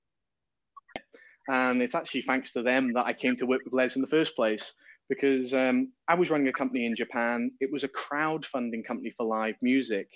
and 1.49 1.81
it's 1.81 1.95
actually 1.95 2.23
thanks 2.23 2.53
to 2.53 2.63
them 2.63 2.93
that 2.95 3.07
I 3.07 3.13
came 3.13 3.37
to 3.37 3.47
work 3.47 3.63
with 3.65 3.73
Les 3.73 3.97
in 3.97 4.03
the 4.03 4.09
first 4.09 4.35
place 4.35 4.73
because 5.09 5.55
um, 5.55 5.93
I 6.09 6.15
was 6.15 6.31
running 6.31 6.49
a 6.49 6.53
company 6.53 6.87
in 6.87 6.97
Japan. 6.97 7.53
It 7.61 7.73
was 7.73 7.85
a 7.85 7.89
crowdfunding 7.89 8.85
company 8.85 9.13
for 9.17 9.27
live 9.27 9.55
music. 9.63 10.09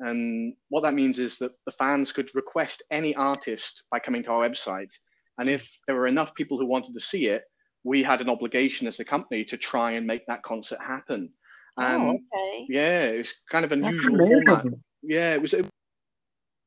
And 0.00 0.54
what 0.70 0.82
that 0.82 0.94
means 0.94 1.18
is 1.18 1.38
that 1.38 1.52
the 1.66 1.72
fans 1.72 2.12
could 2.12 2.34
request 2.34 2.82
any 2.90 3.14
artist 3.14 3.84
by 3.90 3.98
coming 3.98 4.22
to 4.24 4.30
our 4.30 4.48
website. 4.48 4.92
And 5.38 5.48
if 5.48 5.78
there 5.86 5.96
were 5.96 6.06
enough 6.06 6.34
people 6.34 6.58
who 6.58 6.66
wanted 6.66 6.94
to 6.94 7.00
see 7.00 7.26
it, 7.26 7.42
we 7.84 8.02
had 8.02 8.20
an 8.20 8.28
obligation 8.28 8.86
as 8.86 9.00
a 9.00 9.04
company 9.04 9.44
to 9.44 9.56
try 9.56 9.92
and 9.92 10.06
make 10.06 10.26
that 10.26 10.42
concert 10.42 10.80
happen. 10.80 11.30
Oh, 11.78 11.82
and 11.82 12.02
oh, 12.02 12.10
okay. 12.10 12.66
yeah, 12.68 13.04
it 13.04 13.18
was 13.18 13.34
kind 13.50 13.64
of 13.64 13.72
unusual 13.72 14.16
format. 14.16 14.66
Yeah, 15.08 15.32
it 15.32 15.40
was 15.40 15.54
in 15.54 15.66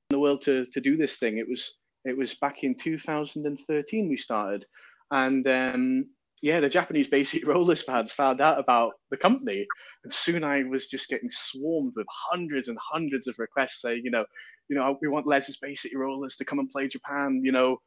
the 0.10 0.20
world 0.20 0.42
to 0.42 0.66
to 0.74 0.82
do 0.82 0.98
this 0.98 1.18
thing. 1.18 1.38
It 1.38 1.48
was 1.48 1.72
it 2.06 2.18
was 2.18 2.34
back 2.34 2.64
in 2.64 2.76
2013 2.76 4.10
we 4.10 4.18
started, 4.18 4.66
and 5.12 5.48
um, 5.48 6.06
yeah, 6.42 6.60
the 6.60 6.68
Japanese 6.68 7.08
Bay 7.08 7.24
City 7.24 7.46
Rollers 7.48 7.84
fans 7.84 8.12
found 8.12 8.42
out 8.42 8.60
about 8.60 8.94
the 9.12 9.18
company, 9.18 9.68
and 10.04 10.12
soon 10.12 10.44
I 10.44 10.64
was 10.64 10.88
just 10.88 11.08
getting 11.08 11.30
swarmed 11.30 11.94
with 11.96 12.08
hundreds 12.10 12.68
and 12.68 12.80
hundreds 12.82 13.28
of 13.28 13.36
requests 13.38 13.80
saying, 13.80 14.02
you 14.04 14.10
know, 14.10 14.26
you 14.70 14.76
know, 14.76 14.98
we 15.04 15.08
want 15.08 15.28
Les's 15.28 15.58
Bay 15.58 15.76
City 15.76 15.96
Rollers 15.96 16.36
to 16.38 16.46
come 16.46 16.58
and 16.58 16.72
play 16.72 16.88
Japan, 16.88 17.42
you 17.44 17.52
know, 17.52 17.78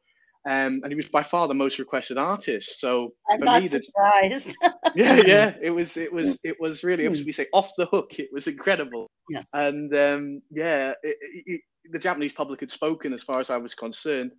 um, 0.47 0.81
and 0.83 0.87
he 0.89 0.95
was 0.95 1.07
by 1.07 1.23
far 1.23 1.47
the 1.47 1.55
most 1.55 1.79
requested 1.79 2.17
artist. 2.17 2.79
So 2.79 3.13
I'm 3.29 3.39
not 3.39 3.63
me, 3.63 3.67
surprised. 3.67 4.55
yeah, 4.95 5.21
yeah, 5.25 5.55
it 5.61 5.71
was, 5.71 5.97
it 5.97 6.13
was, 6.13 6.39
it 6.43 6.55
was 6.59 6.83
really, 6.83 7.07
as 7.07 7.23
we 7.23 7.31
say, 7.31 7.47
off 7.51 7.71
the 7.77 7.87
hook. 7.87 8.19
It 8.19 8.29
was 8.31 8.47
incredible. 8.47 9.07
Yes. 9.29 9.47
And 9.53 9.93
um, 9.95 10.41
yeah, 10.51 10.93
it, 11.01 11.17
it, 11.47 11.61
the 11.91 11.97
Japanese 11.97 12.33
public 12.33 12.59
had 12.59 12.69
spoken, 12.69 13.11
as 13.11 13.23
far 13.23 13.39
as 13.39 13.49
I 13.49 13.57
was 13.57 13.73
concerned, 13.73 14.31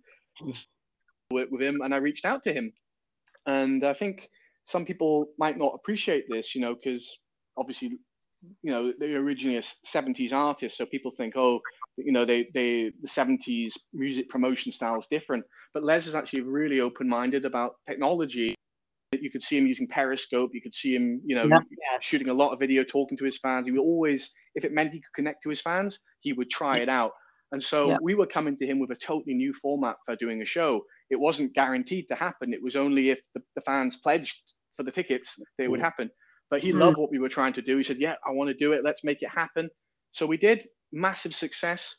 work 1.29 1.49
with 1.51 1.61
him, 1.61 1.81
and 1.81 1.93
I 1.93 1.97
reached 1.97 2.25
out 2.25 2.43
to 2.45 2.53
him. 2.53 2.71
And 3.45 3.83
I 3.83 3.93
think 3.93 4.29
some 4.65 4.85
people 4.85 5.27
might 5.37 5.57
not 5.57 5.73
appreciate 5.75 6.25
this, 6.29 6.55
you 6.55 6.61
know, 6.61 6.75
because 6.75 7.19
obviously, 7.57 7.97
you 8.61 8.71
know, 8.71 8.93
they're 8.97 9.17
originally 9.17 9.57
a 9.57 9.61
70s 9.85 10.31
artist, 10.31 10.77
so 10.77 10.85
people 10.85 11.11
think, 11.17 11.35
oh, 11.35 11.59
you 11.97 12.11
know, 12.11 12.25
they 12.25 12.47
they 12.53 12.91
the 13.01 13.07
70s 13.07 13.73
music 13.93 14.29
promotion 14.29 14.71
style 14.71 14.99
is 14.99 15.07
different. 15.09 15.43
But 15.73 15.83
Les 15.83 16.07
is 16.07 16.15
actually 16.15 16.41
really 16.41 16.79
open-minded 16.79 17.45
about 17.45 17.75
technology. 17.87 18.55
You 19.13 19.31
could 19.31 19.43
see 19.43 19.57
him 19.57 19.67
using 19.67 19.87
Periscope. 19.87 20.51
You 20.53 20.61
could 20.61 20.75
see 20.75 20.95
him, 20.95 21.21
you 21.25 21.35
know, 21.35 21.49
shooting 22.01 22.29
a 22.29 22.33
lot 22.33 22.51
of 22.51 22.59
video, 22.59 22.83
talking 22.83 23.17
to 23.17 23.25
his 23.25 23.37
fans. 23.37 23.65
He 23.65 23.71
would 23.71 23.81
always, 23.81 24.29
if 24.55 24.65
it 24.65 24.73
meant 24.73 24.91
he 24.91 24.99
could 24.99 25.13
connect 25.15 25.43
to 25.43 25.49
his 25.49 25.61
fans, 25.61 25.99
he 26.19 26.33
would 26.33 26.49
try 26.49 26.79
it 26.79 26.89
out. 26.89 27.11
And 27.51 27.63
so 27.63 27.89
yeah. 27.89 27.97
we 28.01 28.15
were 28.15 28.27
coming 28.27 28.57
to 28.57 28.65
him 28.65 28.79
with 28.79 28.91
a 28.91 28.95
totally 28.95 29.33
new 29.33 29.53
format 29.53 29.95
for 30.05 30.15
doing 30.17 30.41
a 30.41 30.45
show. 30.45 30.81
It 31.09 31.19
wasn't 31.19 31.53
guaranteed 31.53 32.07
to 32.09 32.15
happen. 32.15 32.53
It 32.53 32.61
was 32.61 32.75
only 32.75 33.09
if 33.09 33.21
the, 33.33 33.41
the 33.55 33.61
fans 33.61 33.95
pledged 33.95 34.37
for 34.75 34.83
the 34.83 34.91
tickets 34.91 35.35
that 35.57 35.63
it 35.63 35.69
would 35.69 35.79
happen. 35.79 36.09
But 36.49 36.61
he 36.61 36.69
mm-hmm. 36.69 36.79
loved 36.79 36.97
what 36.97 37.11
we 37.11 37.19
were 37.19 37.29
trying 37.29 37.53
to 37.53 37.61
do. 37.61 37.77
He 37.77 37.83
said, 37.83 37.97
Yeah, 37.97 38.15
I 38.25 38.31
want 38.31 38.49
to 38.49 38.53
do 38.53 38.73
it. 38.73 38.83
Let's 38.83 39.03
make 39.03 39.21
it 39.21 39.29
happen. 39.29 39.69
So 40.11 40.25
we 40.25 40.37
did. 40.37 40.67
Massive 40.91 41.35
success. 41.35 41.97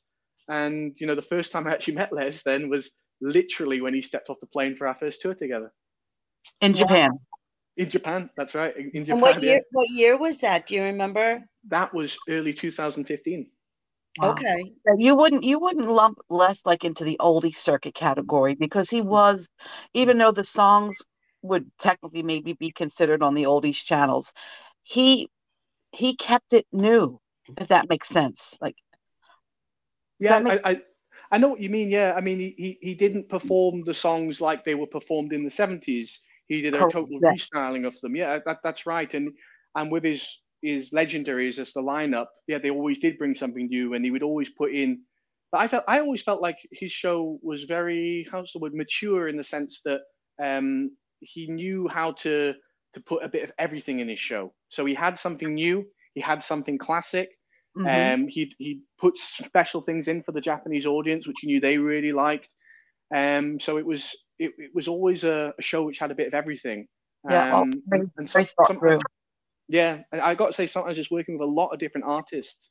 And, 0.49 0.95
you 0.97 1.07
know, 1.07 1.15
the 1.15 1.23
first 1.23 1.53
time 1.53 1.67
I 1.67 1.73
actually 1.73 1.95
met 1.95 2.13
Les 2.13 2.43
then 2.43 2.69
was 2.69 2.91
literally 3.21 3.81
when 3.81 3.95
he 3.95 4.01
stepped 4.01 4.31
off 4.31 4.41
the 4.41 4.47
plane 4.47 4.77
for 4.77 4.87
our 4.87 4.95
first 4.95 5.21
tour 5.21 5.35
together. 5.35 5.73
In 6.61 6.75
Japan. 6.75 7.11
In 7.77 7.89
Japan, 7.89 8.31
that's 8.37 8.55
right. 8.55 8.75
In 8.77 9.05
Japan. 9.05 9.13
And 9.13 9.21
what 9.21 9.43
year? 9.43 9.55
Yeah. 9.57 9.61
What 9.71 9.89
year 9.91 10.17
was 10.17 10.41
that? 10.41 10.67
Do 10.67 10.75
you 10.75 10.83
remember? 10.83 11.45
That 11.69 11.95
was 11.95 12.19
early 12.29 12.53
2015. 12.53 13.51
Okay. 14.21 14.75
You 14.97 15.15
wouldn't 15.15 15.45
you 15.45 15.61
wouldn't 15.61 15.89
lump 15.89 16.19
Les 16.29 16.63
like 16.65 16.85
into 16.85 17.05
the 17.05 17.17
oldie 17.21 17.55
circuit 17.55 17.95
category 17.95 18.57
because 18.57 18.91
he 18.91 19.01
was, 19.01 19.49
even 19.95 20.19
though 20.19 20.33
the 20.33 20.43
songs 20.43 20.99
would 21.43 21.71
technically 21.79 22.25
maybe 22.25 22.55
be 22.55 22.73
considered 22.73 23.23
on 23.23 23.35
the 23.35 23.45
oldies 23.45 23.77
channels, 23.77 24.33
he 24.83 25.29
he 25.93 26.17
kept 26.17 26.53
it 26.53 26.67
new, 26.73 27.21
if 27.57 27.69
that 27.69 27.89
makes 27.89 28.09
sense. 28.09 28.57
Like 28.61 28.77
Yeah, 30.19 30.43
I, 30.47 30.71
I, 30.71 30.83
I 31.31 31.39
know 31.39 31.49
what 31.49 31.61
you 31.61 31.71
mean. 31.71 31.91
Yeah. 31.91 32.15
I 32.17 32.21
mean 32.21 32.39
he, 32.39 32.55
he 32.57 32.79
he 32.81 32.95
didn't 32.95 33.29
perform 33.29 33.85
the 33.85 33.95
songs 33.95 34.41
like 34.41 34.65
they 34.65 34.75
were 34.75 34.87
performed 34.87 35.33
in 35.33 35.45
the 35.45 35.51
70s. 35.51 36.19
He 36.47 36.63
did 36.63 36.75
a 36.75 36.79
Correct, 36.79 36.93
total 36.93 37.21
restyling 37.21 37.87
of 37.87 38.01
them. 38.01 38.17
Yeah, 38.17 38.39
that, 38.47 38.59
that's 38.65 38.87
right. 38.87 39.13
And 39.13 39.33
and 39.75 39.91
with 39.91 40.05
his 40.05 40.41
his 40.63 40.91
legendaries 40.91 41.59
as 41.59 41.73
the 41.73 41.83
lineup, 41.83 42.27
yeah, 42.47 42.59
they 42.59 42.71
always 42.71 42.99
did 42.99 43.19
bring 43.19 43.35
something 43.35 43.69
new, 43.69 43.95
and 43.95 44.05
he 44.05 44.11
would 44.11 44.23
always 44.23 44.51
put 44.51 44.73
in. 44.73 45.03
But 45.53 45.61
I 45.61 45.69
felt 45.69 45.85
I 45.87 46.01
always 46.01 46.23
felt 46.23 46.43
like 46.43 46.59
his 46.73 46.91
show 46.91 47.39
was 47.43 47.65
very 47.65 48.27
how's 48.31 48.53
the 48.53 48.59
word 48.59 48.75
mature 48.75 49.29
in 49.29 49.37
the 49.37 49.45
sense 49.45 49.83
that 49.85 50.01
um, 50.43 50.97
he 51.21 51.47
knew 51.47 51.89
how 51.89 52.13
to 52.13 52.55
to 52.95 53.01
put 53.01 53.23
a 53.23 53.29
bit 53.29 53.45
of 53.45 53.53
everything 53.59 54.01
in 54.01 54.09
his 54.09 54.19
show. 54.19 54.55
So 54.69 54.85
he 54.85 54.95
had 54.95 55.19
something 55.19 55.55
new, 55.55 55.87
he 56.15 56.21
had 56.21 56.43
something 56.43 56.79
classic. 56.79 57.38
Mhm. 57.79 58.15
Um, 58.15 58.29
he 58.29 58.55
he 58.59 58.81
put 58.99 59.17
special 59.17 59.81
things 59.83 60.09
in 60.09 60.23
for 60.23 60.33
the 60.33 60.41
Japanese 60.41 60.87
audience, 60.87 61.27
which 61.27 61.39
he 61.41 61.47
knew 61.47 61.61
they 61.61 61.79
really 61.79 62.13
liked. 62.13 62.49
Um, 63.15 63.59
so 63.61 63.79
it 63.79 63.87
was 63.87 64.15
it, 64.39 64.53
it 64.59 64.71
was 64.75 64.89
always 64.89 65.25
a, 65.25 65.53
a 65.59 65.63
show 65.63 65.83
which 65.85 65.99
had 65.99 66.11
a 66.11 66.15
bit 66.15 66.27
of 66.29 66.35
everything. 66.35 66.87
Yeah, 67.29 67.57
Um, 67.59 67.73
very- 67.87 68.03
and, 68.03 68.11
and 68.17 68.31
some- 68.31 68.45
some- 68.67 68.79
yeah, 69.69 70.03
and 70.13 70.21
I 70.21 70.35
got 70.35 70.47
to 70.49 70.53
say, 70.53 70.67
sometimes 70.67 70.97
just 70.97 71.11
working 71.11 71.37
with 71.39 71.49
a 71.49 71.51
lot 71.51 71.69
of 71.69 71.79
different 71.79 72.07
artists. 72.07 72.71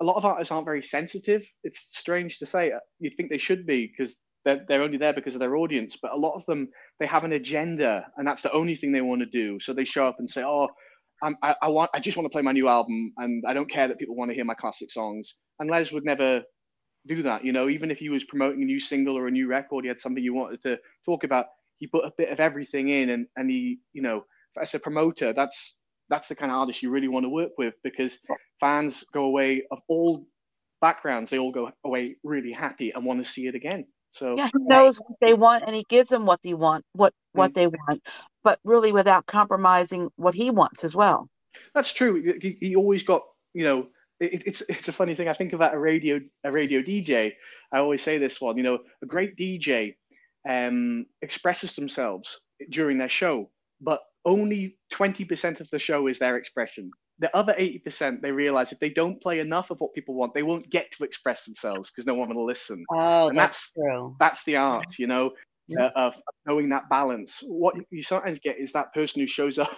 A 0.00 0.04
lot 0.04 0.16
of 0.16 0.24
artists 0.24 0.52
aren't 0.52 0.64
very 0.66 0.82
sensitive. 0.82 1.46
It's 1.64 1.80
strange 1.98 2.38
to 2.38 2.46
say. 2.46 2.72
You'd 3.00 3.16
think 3.16 3.30
they 3.30 3.38
should 3.38 3.66
be 3.66 3.86
because 3.86 4.16
they're, 4.44 4.64
they're 4.68 4.82
only 4.82 4.96
there 4.98 5.12
because 5.12 5.34
of 5.34 5.40
their 5.40 5.56
audience. 5.56 5.96
But 6.00 6.12
a 6.12 6.16
lot 6.16 6.34
of 6.34 6.46
them, 6.46 6.68
they 6.98 7.06
have 7.06 7.24
an 7.24 7.32
agenda, 7.32 8.06
and 8.16 8.26
that's 8.26 8.42
the 8.42 8.52
only 8.52 8.76
thing 8.76 8.92
they 8.92 9.00
want 9.02 9.20
to 9.20 9.26
do. 9.26 9.58
So 9.60 9.72
they 9.72 9.84
show 9.84 10.06
up 10.06 10.16
and 10.18 10.30
say, 10.30 10.42
"Oh, 10.44 10.68
I, 11.22 11.54
I 11.62 11.68
want, 11.68 11.90
I 11.94 12.00
just 12.00 12.16
want 12.16 12.26
to 12.26 12.30
play 12.30 12.42
my 12.42 12.52
new 12.52 12.68
album, 12.68 13.12
and 13.18 13.44
I 13.46 13.52
don't 13.54 13.70
care 13.70 13.88
that 13.88 13.98
people 13.98 14.16
want 14.16 14.30
to 14.30 14.34
hear 14.34 14.44
my 14.44 14.54
classic 14.54 14.90
songs." 14.90 15.34
And 15.58 15.70
Les 15.70 15.92
would 15.92 16.04
never 16.04 16.42
do 17.06 17.22
that. 17.22 17.44
You 17.44 17.52
know, 17.52 17.68
even 17.68 17.90
if 17.90 17.98
he 17.98 18.08
was 18.08 18.24
promoting 18.24 18.62
a 18.62 18.66
new 18.66 18.80
single 18.80 19.16
or 19.18 19.28
a 19.28 19.30
new 19.30 19.48
record, 19.48 19.84
he 19.84 19.88
had 19.88 20.00
something 20.00 20.22
he 20.22 20.30
wanted 20.30 20.62
to 20.62 20.78
talk 21.04 21.24
about. 21.24 21.46
He 21.78 21.86
put 21.86 22.04
a 22.04 22.12
bit 22.16 22.30
of 22.30 22.40
everything 22.40 22.88
in, 22.90 23.10
and 23.10 23.26
and 23.36 23.50
he, 23.50 23.80
you 23.92 24.02
know, 24.02 24.24
as 24.60 24.74
a 24.74 24.78
promoter, 24.80 25.32
that's 25.32 25.76
that's 26.08 26.28
the 26.28 26.34
kind 26.36 26.52
of 26.52 26.58
artist 26.58 26.82
you 26.82 26.90
really 26.90 27.08
want 27.08 27.24
to 27.24 27.30
work 27.30 27.52
with 27.58 27.74
because 27.84 28.18
fans 28.60 29.04
go 29.12 29.24
away 29.24 29.64
of 29.70 29.78
all 29.88 30.26
backgrounds. 30.80 31.30
They 31.30 31.38
all 31.38 31.52
go 31.52 31.70
away 31.84 32.16
really 32.24 32.52
happy 32.52 32.90
and 32.90 33.04
want 33.04 33.24
to 33.24 33.30
see 33.30 33.46
it 33.46 33.54
again. 33.54 33.86
So 34.12 34.36
Yeah, 34.36 34.46
he 34.46 34.52
knows 34.64 34.98
what 34.98 35.18
they 35.20 35.34
want 35.34 35.64
and 35.66 35.74
he 35.74 35.84
gives 35.88 36.10
them 36.10 36.26
what 36.26 36.42
they 36.42 36.54
want, 36.54 36.84
what 36.92 37.12
what 37.32 37.54
they 37.54 37.66
want, 37.66 38.02
but 38.42 38.58
really 38.64 38.92
without 38.92 39.26
compromising 39.26 40.10
what 40.16 40.34
he 40.34 40.50
wants 40.50 40.84
as 40.84 40.94
well. 40.94 41.28
That's 41.74 41.92
true. 41.92 42.38
He, 42.40 42.56
he 42.60 42.76
always 42.76 43.02
got, 43.02 43.22
you 43.54 43.64
know, 43.64 43.88
it, 44.18 44.42
it's 44.46 44.62
it's 44.68 44.88
a 44.88 44.92
funny 44.92 45.14
thing. 45.14 45.28
I 45.28 45.32
think 45.32 45.52
about 45.52 45.74
a 45.74 45.78
radio 45.78 46.20
a 46.44 46.52
radio 46.52 46.82
DJ. 46.82 47.32
I 47.72 47.78
always 47.78 48.02
say 48.02 48.18
this 48.18 48.40
one. 48.40 48.56
You 48.56 48.62
know, 48.62 48.78
a 49.02 49.06
great 49.06 49.36
DJ 49.36 49.96
um, 50.48 51.06
expresses 51.22 51.74
themselves 51.74 52.40
during 52.68 52.98
their 52.98 53.08
show, 53.08 53.50
but 53.80 54.00
only 54.24 54.76
twenty 54.90 55.24
percent 55.24 55.60
of 55.60 55.70
the 55.70 55.78
show 55.78 56.06
is 56.06 56.18
their 56.18 56.36
expression. 56.36 56.90
The 57.20 57.34
other 57.36 57.54
eighty 57.58 57.78
percent, 57.78 58.22
they 58.22 58.32
realize 58.32 58.72
if 58.72 58.78
they 58.80 58.90
don't 58.90 59.20
play 59.22 59.40
enough 59.40 59.70
of 59.70 59.78
what 59.80 59.94
people 59.94 60.14
want, 60.14 60.34
they 60.34 60.42
won't 60.42 60.68
get 60.70 60.90
to 60.92 61.04
express 61.04 61.44
themselves 61.44 61.90
because 61.90 62.06
no 62.06 62.14
one 62.14 62.34
will 62.34 62.46
listen. 62.46 62.84
Oh, 62.90 63.28
And 63.28 63.36
that's 63.36 63.72
true. 63.74 64.16
That's 64.18 64.42
the 64.44 64.56
art, 64.56 64.98
you 64.98 65.06
know, 65.06 65.32
Yeah. 65.68 65.86
uh, 65.86 65.90
of 66.06 66.14
knowing 66.46 66.68
that 66.70 66.88
balance. 66.88 67.40
What 67.46 67.74
you 67.90 68.02
sometimes 68.02 68.38
get 68.40 68.58
is 68.58 68.72
that 68.72 68.92
person 68.94 69.20
who 69.20 69.26
shows 69.26 69.58
up, 69.58 69.70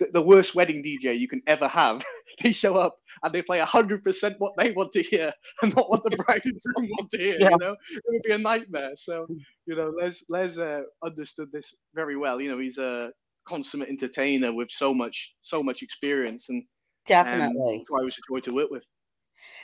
the, 0.00 0.08
the 0.12 0.22
worst 0.22 0.54
wedding 0.54 0.82
DJ 0.82 1.16
you 1.18 1.28
can 1.28 1.40
ever 1.46 1.68
have. 1.68 2.04
they 2.42 2.52
show 2.52 2.76
up 2.76 2.98
and 3.22 3.32
they 3.32 3.42
play 3.42 3.58
100% 3.60 4.34
what 4.38 4.52
they 4.58 4.72
want 4.72 4.92
to 4.92 5.02
hear 5.02 5.32
and 5.62 5.74
not 5.76 5.88
what 5.90 6.02
the 6.04 6.16
bride 6.16 6.42
and 6.44 6.60
groom 6.64 6.88
want 6.98 7.10
to 7.12 7.18
hear, 7.18 7.36
Yeah. 7.40 7.50
you 7.50 7.56
know? 7.58 7.72
It 7.92 8.02
would 8.08 8.22
be 8.22 8.32
a 8.32 8.38
nightmare. 8.38 8.92
So, 8.96 9.26
you 9.66 9.76
know, 9.76 9.92
Les, 10.00 10.24
Les 10.28 10.58
uh, 10.58 10.82
understood 11.04 11.50
this 11.52 11.74
very 11.94 12.16
well. 12.16 12.40
You 12.40 12.50
know, 12.50 12.58
he's 12.58 12.78
a 12.78 13.10
consummate 13.46 13.88
entertainer 13.88 14.52
with 14.52 14.70
so 14.70 14.92
much, 14.92 15.34
so 15.42 15.62
much 15.62 15.82
experience. 15.82 16.48
And 16.48 16.64
Definitely. 17.08 17.78
that's 17.78 17.90
why 17.90 18.00
it 18.02 18.04
was 18.04 18.18
a 18.18 18.32
joy 18.32 18.40
to 18.40 18.54
work 18.54 18.70
with. 18.70 18.84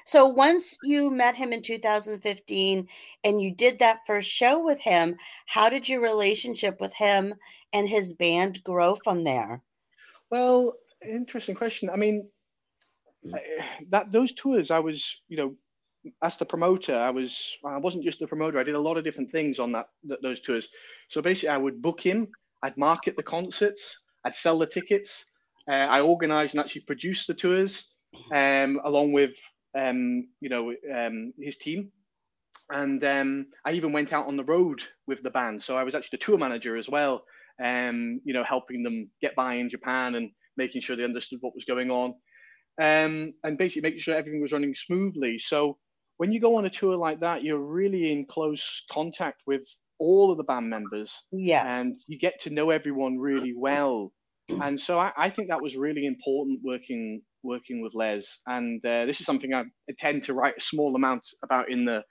So 0.07 0.27
once 0.27 0.77
you 0.83 1.11
met 1.11 1.35
him 1.35 1.53
in 1.53 1.63
2015 1.63 2.89
and 3.25 3.41
you 3.41 3.55
did 3.55 3.79
that 3.79 4.01
first 4.07 4.31
show 4.31 4.63
with 4.63 4.81
him, 4.81 5.17
how 5.47 5.69
did 5.69 5.89
your 5.89 6.01
relationship 6.01 6.81
with 6.81 6.95
him 6.95 7.35
and 7.73 7.89
his 7.89 8.15
band 8.15 8.63
grow 8.65 8.95
from 8.97 9.25
there? 9.25 9.63
Well, 10.31 10.75
interesting 11.07 11.55
question. 11.55 11.91
I 11.91 11.97
mean, 11.97 12.29
that 13.91 14.13
those 14.13 14.33
tours, 14.33 14.71
I 14.71 14.79
was, 14.79 15.23
you 15.29 15.37
know, 15.37 15.55
as 16.23 16.37
the 16.37 16.45
promoter, 16.45 16.95
I 16.95 17.11
was, 17.11 17.57
I 17.65 17.79
wasn't 17.79 18.05
just 18.05 18.19
the 18.19 18.27
promoter. 18.27 18.59
I 18.59 18.65
did 18.65 18.75
a 18.75 18.81
lot 18.81 18.99
of 18.99 19.05
different 19.05 19.31
things 19.31 19.59
on 19.59 19.73
that, 19.73 19.89
th- 20.07 20.21
those 20.23 20.41
tours. 20.41 20.69
So 21.09 21.23
basically, 21.23 21.49
I 21.49 21.57
would 21.57 21.81
book 21.81 22.01
him, 22.01 22.29
I'd 22.63 22.77
market 22.77 23.17
the 23.17 23.23
concerts, 23.23 24.01
I'd 24.25 24.37
sell 24.37 24.59
the 24.59 24.67
tickets, 24.67 25.25
uh, 25.71 25.75
I 25.75 26.01
organised 26.01 26.55
and 26.55 26.61
actually 26.61 26.83
produced 26.83 27.27
the 27.27 27.35
tours, 27.35 27.93
um, 28.33 28.81
along 28.85 29.13
with, 29.13 29.37
um, 29.77 30.29
you 30.41 30.49
know, 30.49 30.75
um, 30.95 31.33
his 31.41 31.57
team. 31.57 31.91
And 32.71 33.05
um, 33.05 33.47
I 33.65 33.73
even 33.73 33.93
went 33.93 34.13
out 34.13 34.27
on 34.27 34.37
the 34.37 34.45
road 34.45 34.83
with 35.07 35.23
the 35.23 35.31
band. 35.31 35.63
So 35.63 35.77
I 35.77 35.85
was 35.85 35.95
actually 35.95 36.19
the 36.19 36.25
tour 36.25 36.39
manager 36.39 36.77
as 36.77 36.89
well, 36.89 37.25
um, 37.63 38.21
you 38.25 38.33
know, 38.33 38.45
helping 38.45 38.83
them 38.83 39.11
get 39.21 39.35
by 39.35 39.55
in 39.55 39.69
Japan 39.69 40.15
and 40.15 40.31
making 40.57 40.81
sure 40.81 40.97
they 40.97 41.05
understood 41.05 41.41
what 41.43 41.55
was 41.55 41.65
going 41.65 41.91
on, 41.91 42.15
um, 42.81 43.35
and 43.43 43.59
basically 43.59 43.83
making 43.83 44.01
sure 44.01 44.15
everything 44.15 44.41
was 44.41 44.53
running 44.53 44.75
smoothly. 44.75 45.39
So 45.39 45.79
when 46.17 46.33
you 46.33 46.41
go 46.41 46.57
on 46.57 46.65
a 46.65 46.71
tour 46.71 46.97
like 46.97 47.21
that, 47.21 47.43
you're 47.43 47.59
really 47.59 48.13
in 48.13 48.25
close 48.27 48.85
contact 48.91 49.43
with 49.47 49.63
all 49.99 50.31
of 50.31 50.39
the 50.39 50.45
band 50.45 50.71
members, 50.71 51.23
Yes. 51.33 51.75
and 51.75 52.01
you 52.07 52.19
get 52.19 52.41
to 52.43 52.51
know 52.51 52.71
everyone 52.71 53.19
really 53.19 53.55
well. 53.57 54.13
And 54.61 54.79
so 54.81 54.99
I, 54.99 55.13
I 55.17 55.31
think 55.31 55.49
that 55.49 55.63
was 55.63 55.77
really 55.77 56.07
important 56.07 56.61
working 56.63 57.23
working 57.43 57.83
with 57.83 57.95
Les. 57.95 58.41
And 58.47 58.85
uh, 58.87 59.05
this 59.07 59.21
is 59.21 59.27
something 59.27 59.53
I 59.53 59.65
tend 59.99 60.25
to 60.25 60.35
write 60.35 60.55
a 60.59 60.63
small 60.63 60.95
amount 60.97 61.23
about 61.43 61.71
in 61.71 61.85
the 61.85 62.05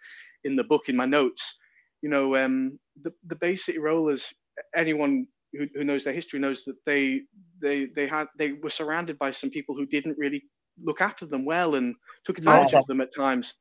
in 0.44 0.56
the 0.56 0.64
book 0.64 0.90
in 0.90 0.96
my 0.96 1.06
notes. 1.06 1.58
You 2.02 2.10
know, 2.10 2.36
um, 2.36 2.80
the 3.02 3.12
the 3.26 3.36
Bay 3.36 3.56
City 3.56 3.80
Rollers. 3.80 4.34
Anyone 4.76 5.26
who, 5.54 5.66
who 5.74 5.84
knows 5.84 6.04
their 6.04 6.14
history 6.14 6.40
knows 6.40 6.64
that 6.66 6.76
they 6.86 7.22
they 7.62 7.86
they 7.96 8.08
had 8.08 8.28
they 8.38 8.54
were 8.54 8.70
surrounded 8.70 9.18
by 9.18 9.32
some 9.32 9.50
people 9.50 9.76
who 9.76 9.86
didn't 9.86 10.18
really 10.18 10.44
look 10.84 11.02
after 11.02 11.26
them 11.26 11.46
well 11.46 11.76
and 11.76 11.96
took 12.26 12.38
advantage 12.38 12.74
Yeah. 12.74 12.82
of 12.82 12.86
them 12.88 13.02
at 13.02 13.14
times. 13.16 13.56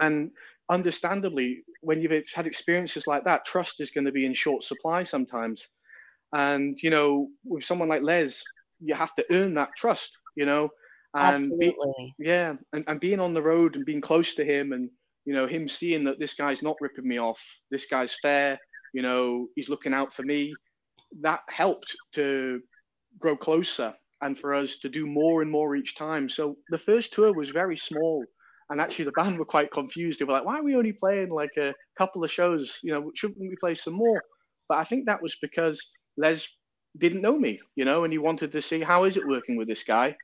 And 0.00 0.30
understandably, 0.70 1.62
when 1.82 2.00
you've 2.00 2.24
had 2.34 2.46
experiences 2.46 3.06
like 3.06 3.24
that, 3.24 3.44
trust 3.46 3.80
is 3.80 3.90
going 3.90 4.06
to 4.06 4.12
be 4.12 4.26
in 4.26 4.34
short 4.34 4.62
supply 4.64 5.04
sometimes. 5.04 5.68
And 6.32 6.76
you 6.82 6.90
know, 6.90 7.28
with 7.44 7.64
someone 7.64 7.88
like 7.88 8.02
Les, 8.02 8.42
you 8.80 8.94
have 8.94 9.14
to 9.16 9.26
earn 9.30 9.54
that 9.54 9.70
trust. 9.76 10.16
You 10.36 10.46
know, 10.46 10.70
and 11.14 11.50
be- 11.58 11.66
Absolutely. 11.66 12.14
yeah, 12.18 12.54
and, 12.72 12.84
and 12.86 13.00
being 13.00 13.20
on 13.20 13.34
the 13.34 13.42
road 13.42 13.76
and 13.76 13.84
being 13.84 14.00
close 14.00 14.34
to 14.36 14.44
him, 14.44 14.72
and 14.72 14.90
you 15.24 15.34
know, 15.34 15.46
him 15.46 15.68
seeing 15.68 16.04
that 16.04 16.18
this 16.18 16.34
guy's 16.34 16.62
not 16.62 16.76
ripping 16.80 17.06
me 17.06 17.18
off, 17.18 17.40
this 17.70 17.86
guy's 17.86 18.16
fair, 18.22 18.58
you 18.94 19.02
know, 19.02 19.48
he's 19.54 19.68
looking 19.68 19.94
out 19.94 20.14
for 20.14 20.22
me. 20.22 20.54
That 21.20 21.40
helped 21.48 21.96
to 22.14 22.60
grow 23.18 23.36
closer 23.36 23.94
and 24.22 24.38
for 24.38 24.54
us 24.54 24.78
to 24.78 24.88
do 24.88 25.06
more 25.06 25.42
and 25.42 25.50
more 25.50 25.74
each 25.74 25.96
time. 25.96 26.28
So 26.28 26.56
the 26.68 26.78
first 26.78 27.12
tour 27.12 27.32
was 27.32 27.50
very 27.50 27.76
small. 27.76 28.24
And 28.68 28.80
actually, 28.80 29.06
the 29.06 29.12
band 29.12 29.36
were 29.36 29.44
quite 29.44 29.72
confused. 29.72 30.20
They 30.20 30.24
were 30.24 30.34
like, 30.34 30.44
"Why 30.44 30.60
are 30.60 30.62
we 30.62 30.76
only 30.76 30.92
playing 30.92 31.30
like 31.30 31.56
a 31.56 31.74
couple 31.98 32.22
of 32.22 32.30
shows? 32.30 32.78
You 32.84 32.92
know, 32.92 33.10
shouldn't 33.16 33.40
we 33.40 33.56
play 33.58 33.74
some 33.74 33.94
more?" 33.94 34.22
But 34.68 34.78
I 34.78 34.84
think 34.84 35.06
that 35.06 35.20
was 35.20 35.36
because 35.42 35.90
Les 36.16 36.46
didn't 36.98 37.22
know 37.22 37.38
me, 37.38 37.60
you 37.76 37.84
know, 37.84 38.04
and 38.04 38.12
he 38.12 38.18
wanted 38.18 38.52
to 38.52 38.62
see 38.62 38.80
how 38.80 39.04
is 39.04 39.16
it 39.16 39.26
working 39.26 39.56
with 39.56 39.68
this 39.68 39.84
guy. 39.84 40.16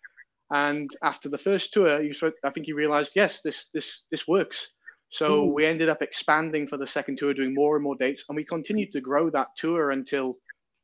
And 0.50 0.90
after 1.02 1.28
the 1.28 1.38
first 1.38 1.72
tour, 1.72 2.02
he 2.02 2.12
I 2.44 2.50
think 2.50 2.66
he 2.66 2.72
realized, 2.72 3.12
yes, 3.16 3.40
this 3.42 3.68
this 3.74 4.04
this 4.10 4.28
works. 4.28 4.72
So 5.08 5.44
Mhm. 5.44 5.54
we 5.54 5.66
ended 5.66 5.88
up 5.88 6.02
expanding 6.02 6.68
for 6.68 6.76
the 6.78 6.86
second 6.86 7.18
tour, 7.18 7.34
doing 7.34 7.54
more 7.54 7.76
and 7.76 7.84
more 7.84 7.96
dates, 7.96 8.24
and 8.28 8.36
we 8.36 8.44
continued 8.44 8.92
to 8.92 9.00
grow 9.00 9.30
that 9.30 9.48
tour 9.56 9.90
until 9.90 10.38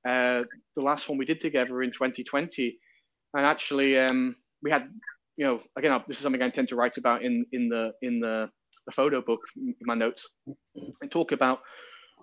uh, 0.08 0.44
the 0.76 0.82
last 0.82 1.08
one 1.08 1.18
we 1.18 1.24
did 1.26 1.40
together 1.40 1.82
in 1.82 1.92
2020. 1.92 2.78
And 3.34 3.46
actually, 3.46 3.98
um, 3.98 4.36
we 4.62 4.70
had, 4.70 4.88
you 5.36 5.46
know, 5.46 5.62
again, 5.76 6.02
this 6.08 6.18
is 6.18 6.22
something 6.22 6.42
I 6.42 6.50
tend 6.50 6.68
to 6.68 6.76
write 6.76 6.98
about 6.98 7.22
in 7.22 7.46
in 7.52 7.68
the 7.68 7.92
in 8.02 8.20
the, 8.20 8.50
the 8.86 8.92
photo 8.92 9.20
book, 9.22 9.40
in 9.56 9.74
my 9.82 9.94
notes. 9.94 10.28
I 11.02 11.06
talk 11.06 11.32
about 11.32 11.60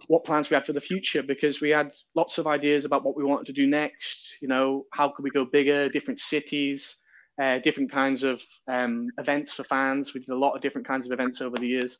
what 0.08 0.24
plans 0.26 0.50
we 0.50 0.56
had 0.56 0.66
for 0.66 0.74
the 0.74 0.82
future 0.82 1.22
because 1.24 1.62
we 1.62 1.70
had 1.70 1.92
lots 2.16 2.38
of 2.38 2.48
ideas 2.48 2.86
about 2.86 3.04
what 3.04 3.16
we 3.16 3.24
wanted 3.24 3.48
to 3.48 3.54
do 3.54 3.68
next. 3.68 4.34
You 4.42 4.48
know, 4.48 4.86
how 4.94 5.10
could 5.10 5.24
we 5.24 5.30
go 5.30 5.46
bigger, 5.46 5.90
different 5.90 6.20
cities, 6.20 6.98
uh, 7.42 7.60
different 7.60 7.92
kinds 7.92 8.24
of 8.24 8.42
um, 8.68 9.10
events 9.18 9.54
for 9.54 9.64
fans. 9.64 10.14
We 10.14 10.22
did 10.22 10.30
a 10.30 10.36
lot 10.38 10.56
of 10.56 10.62
different 10.62 10.88
kinds 10.88 11.06
of 11.06 11.12
events 11.12 11.42
over 11.42 11.58
the 11.58 11.68
years, 11.68 12.00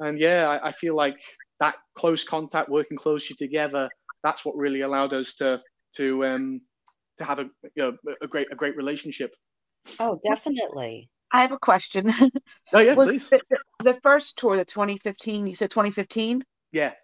and 0.00 0.18
yeah, 0.18 0.48
I, 0.48 0.68
I 0.68 0.72
feel 0.72 0.94
like 0.94 1.16
that 1.60 1.76
close 1.96 2.22
contact, 2.24 2.68
working 2.68 2.96
closely 2.96 3.34
together, 3.34 3.88
that's 4.22 4.44
what 4.44 4.56
really 4.56 4.82
allowed 4.82 5.12
us 5.12 5.34
to 5.36 5.60
to 5.96 6.24
um, 6.24 6.60
to 7.18 7.24
have 7.24 7.38
a 7.38 7.50
you 7.74 7.82
know 7.82 7.96
a 8.22 8.26
great 8.26 8.48
a 8.52 8.54
great 8.54 8.76
relationship. 8.76 9.34
Oh, 9.98 10.20
definitely. 10.24 11.08
I 11.32 11.42
have 11.42 11.52
a 11.52 11.58
question. 11.58 12.12
Oh 12.72 12.80
yeah, 12.80 12.94
was 12.94 13.08
please. 13.08 13.28
the, 13.28 13.40
the- 13.50 13.58
the 13.84 13.94
first 14.02 14.36
tour, 14.38 14.56
the 14.56 14.64
2015, 14.64 15.46
you 15.46 15.54
said 15.54 15.70
2015? 15.70 16.44
Yeah. 16.72 16.94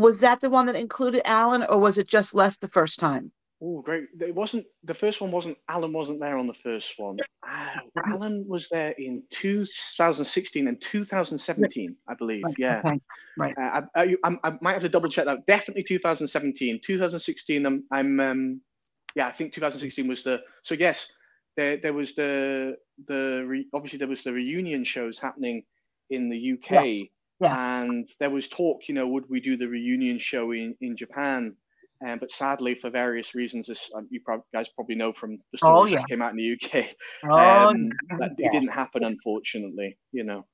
Was 0.00 0.18
that 0.20 0.40
the 0.40 0.50
one 0.50 0.66
that 0.66 0.76
included 0.76 1.22
Alan, 1.24 1.64
or 1.68 1.78
was 1.78 1.98
it 1.98 2.08
just 2.08 2.34
Les 2.34 2.56
the 2.56 2.68
first 2.68 2.98
time? 2.98 3.30
Oh, 3.62 3.82
great! 3.82 4.04
It 4.18 4.34
wasn't 4.34 4.64
the 4.84 4.94
first 4.94 5.20
one. 5.20 5.30
wasn't 5.30 5.58
Alan 5.68 5.92
wasn't 5.92 6.18
there 6.18 6.38
on 6.38 6.46
the 6.46 6.54
first 6.54 6.98
one. 6.98 7.18
Uh, 7.46 7.66
Alan 8.06 8.46
was 8.48 8.68
there 8.70 8.94
in 8.96 9.22
2016 9.30 10.66
and 10.66 10.80
2017, 10.80 11.94
I 12.08 12.14
believe. 12.14 12.42
Right, 12.44 12.54
yeah, 12.56 12.78
okay, 12.78 13.00
right. 13.38 13.54
Uh, 13.58 13.82
I, 13.94 14.16
I, 14.24 14.38
I, 14.44 14.52
might 14.62 14.72
have 14.72 14.82
to 14.82 14.88
double 14.88 15.10
check 15.10 15.26
that. 15.26 15.46
Definitely 15.46 15.82
2017. 15.82 16.80
2016. 16.82 17.66
I'm, 17.66 17.84
I'm 17.92 18.20
um, 18.20 18.60
yeah, 19.14 19.26
I 19.26 19.32
think 19.32 19.52
2016 19.52 20.08
was 20.08 20.22
the. 20.22 20.40
So 20.62 20.74
yes, 20.74 21.12
there 21.58 21.76
there 21.76 21.92
was 21.92 22.14
the 22.14 22.78
the 23.08 23.44
re, 23.46 23.66
obviously 23.74 23.98
there 23.98 24.08
was 24.08 24.24
the 24.24 24.32
reunion 24.32 24.84
shows 24.84 25.18
happening 25.18 25.64
in 26.08 26.30
the 26.30 26.52
UK. 26.54 26.96
Yes. 26.96 27.02
Yes. 27.40 27.60
And 27.60 28.08
there 28.18 28.30
was 28.30 28.48
talk, 28.48 28.80
you 28.88 28.94
know, 28.94 29.06
would 29.08 29.28
we 29.30 29.40
do 29.40 29.56
the 29.56 29.66
reunion 29.68 30.18
show 30.18 30.52
in, 30.52 30.74
in 30.80 30.96
Japan? 30.96 31.56
Um, 32.06 32.18
but 32.18 32.32
sadly, 32.32 32.74
for 32.74 32.88
various 32.90 33.34
reasons, 33.34 33.66
this 33.66 33.90
um, 33.94 34.08
you 34.10 34.20
pro- 34.24 34.44
guys 34.54 34.68
probably 34.70 34.94
know 34.94 35.12
from 35.12 35.38
the 35.52 35.58
stories 35.58 35.82
Oh, 35.82 35.86
yeah. 35.86 36.00
that 36.00 36.08
came 36.08 36.22
out 36.22 36.30
in 36.32 36.36
the 36.38 36.52
UK, 36.52 36.86
Oh, 37.24 37.68
um, 37.68 37.90
yeah. 38.10 38.16
that 38.18 38.30
Yes. 38.38 38.54
it 38.54 38.60
didn't 38.60 38.74
happen, 38.74 39.04
unfortunately. 39.04 39.98
You 40.12 40.24
know, 40.24 40.46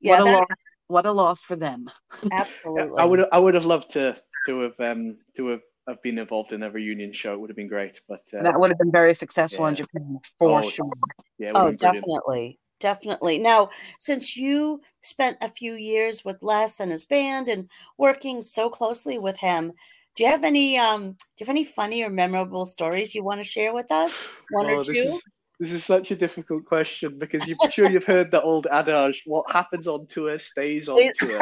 Yeah, 0.00 0.12
what, 0.12 0.20
a 0.20 0.24
that- 0.24 0.32
loss, 0.38 0.46
what 0.88 1.06
a 1.06 1.12
loss 1.12 1.42
for 1.42 1.56
them. 1.56 1.86
absolutely. 2.32 2.98
I 3.00 3.04
would 3.04 3.24
I 3.32 3.38
would 3.38 3.54
have 3.54 3.66
loved 3.66 3.90
to 3.92 4.16
to 4.46 4.52
have 4.62 4.88
um 4.88 5.16
to 5.36 5.48
have, 5.48 5.60
have 5.88 6.02
been 6.02 6.18
involved 6.18 6.52
in 6.52 6.62
a 6.62 6.70
reunion 6.70 7.12
show. 7.12 7.34
It 7.34 7.40
would 7.40 7.50
have 7.50 7.56
been 7.56 7.68
great, 7.68 8.00
but 8.08 8.22
uh, 8.36 8.42
that 8.44 8.58
would 8.58 8.70
have 8.70 8.78
been 8.78 8.92
very 8.92 9.14
successful 9.14 9.66
in. 9.66 9.74
Japan 9.74 10.20
for 10.38 10.60
Oh, 10.62 10.68
sure. 10.70 10.90
yeah, 11.38 11.52
Oh, 11.54 11.66
have 11.66 11.76
brilliant. 11.78 12.04
definitely. 12.04 12.58
Definitely. 12.82 13.38
Now, 13.38 13.70
since 14.00 14.36
you 14.36 14.80
spent 15.00 15.38
a 15.40 15.48
few 15.48 15.74
years 15.74 16.24
with 16.24 16.42
Les 16.42 16.80
and 16.80 16.90
his 16.90 17.04
band 17.04 17.48
and 17.48 17.68
working 17.96 18.42
so 18.42 18.68
closely 18.68 19.18
with 19.18 19.36
him, 19.36 19.72
do 20.16 20.24
you 20.24 20.28
have 20.30 20.42
any 20.44 20.76
um 20.76 21.12
do 21.12 21.16
you 21.38 21.46
have 21.46 21.48
any 21.48 21.64
funny 21.64 22.02
or 22.02 22.10
memorable 22.10 22.66
stories 22.66 23.14
you 23.14 23.22
want 23.22 23.40
to 23.40 23.46
share 23.46 23.72
with 23.72 23.90
us? 23.92 24.26
One 24.50 24.66
Oh, 24.66 24.74
or 24.78 24.84
this 24.84 24.96
two? 24.96 25.14
is 25.14 25.22
this 25.60 25.70
is 25.72 25.84
such 25.84 26.10
a 26.10 26.16
difficult 26.16 26.64
question 26.64 27.18
because 27.20 27.46
you're 27.46 27.56
sure 27.70 27.88
you've 27.88 28.04
heard 28.04 28.32
the 28.32 28.42
old 28.42 28.66
adage: 28.66 29.22
"What 29.26 29.48
happens 29.48 29.86
on 29.86 30.08
tour 30.08 30.36
stays 30.40 30.88
on 30.88 30.98
tour." 31.20 31.38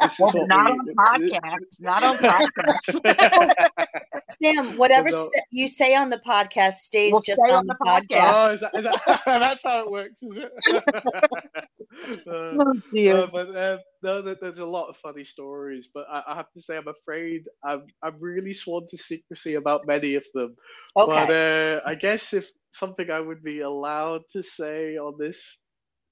This 0.00 0.12
is 0.12 0.18
Well, 0.20 0.32
what 0.32 0.48
not 0.48 0.72
we- 0.72 0.78
on 0.78 1.20
this- 1.20 1.32
podcasts. 1.32 1.80
Not 1.80 2.02
on 2.04 2.16
podcasts. 2.28 3.68
Sam, 4.30 4.76
whatever 4.76 5.10
no. 5.10 5.16
st- 5.16 5.44
you 5.50 5.68
say 5.68 5.94
on 5.94 6.10
the 6.10 6.18
podcast 6.18 6.74
stays 6.74 7.12
Will 7.12 7.20
just 7.20 7.40
stay 7.44 7.52
on, 7.52 7.58
on 7.60 7.66
the 7.66 7.76
the 7.78 7.84
podcast. 7.84 8.30
Oh, 8.32 8.52
is 8.52 8.60
that, 8.60 8.74
is 8.74 8.84
that, 8.84 9.22
that's 9.26 9.62
how 9.62 9.84
it 9.84 9.90
works, 9.90 10.22
is 10.22 10.36
it? 10.36 10.52
Uh, 12.26 12.56
oh, 12.58 12.74
dear. 12.92 13.14
uh, 13.14 13.26
but 13.32 13.54
uh, 13.56 13.78
no, 14.02 14.20
there- 14.20 14.36
there's 14.40 14.58
a 14.58 14.64
lot 14.64 14.88
of 14.88 14.96
funny 14.96 15.24
stories. 15.24 15.88
But 15.94 16.06
I, 16.10 16.22
I 16.28 16.34
have 16.34 16.50
to 16.52 16.60
say, 16.60 16.76
I'm 16.76 16.88
afraid 16.88 17.44
I'm 17.64 17.84
I'm 18.02 18.16
really 18.18 18.52
sworn 18.52 18.88
to 18.88 18.96
secrecy 18.98 19.54
about 19.54 19.86
many 19.86 20.16
of 20.16 20.26
them. 20.34 20.56
But 20.94 21.08
Okay. 21.08 21.76
uh, 21.76 21.80
I 21.86 21.94
guess 21.94 22.32
if 22.34 22.50
something 22.72 23.10
I 23.10 23.20
would 23.20 23.42
be 23.44 23.60
allowed 23.60 24.22
to 24.32 24.42
say 24.42 24.96
on 24.96 25.14
this 25.18 25.58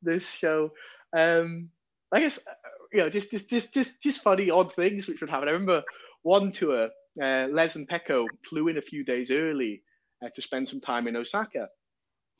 this 0.02 0.28
show, 0.28 0.70
um, 1.16 1.68
I 2.12 2.20
guess 2.20 2.38
uh, 2.38 2.52
you 2.92 3.00
know, 3.00 3.08
just 3.10 3.30
just 3.32 3.50
just 3.50 3.74
just 3.74 4.00
just 4.00 4.22
funny 4.22 4.50
odd 4.50 4.72
things 4.72 5.08
which 5.08 5.20
would 5.20 5.30
happen. 5.30 5.48
I 5.48 5.52
remember 5.52 5.82
one 6.22 6.52
tour, 6.52 6.90
uh, 7.20 7.48
Les 7.50 7.76
and 7.76 7.88
Peko 7.88 8.26
flew 8.48 8.68
in 8.68 8.78
a 8.78 8.82
few 8.82 9.04
days 9.04 9.30
early 9.30 9.82
uh, 10.24 10.28
to 10.34 10.42
spend 10.42 10.68
some 10.68 10.80
time 10.80 11.08
in 11.08 11.16
Osaka, 11.16 11.68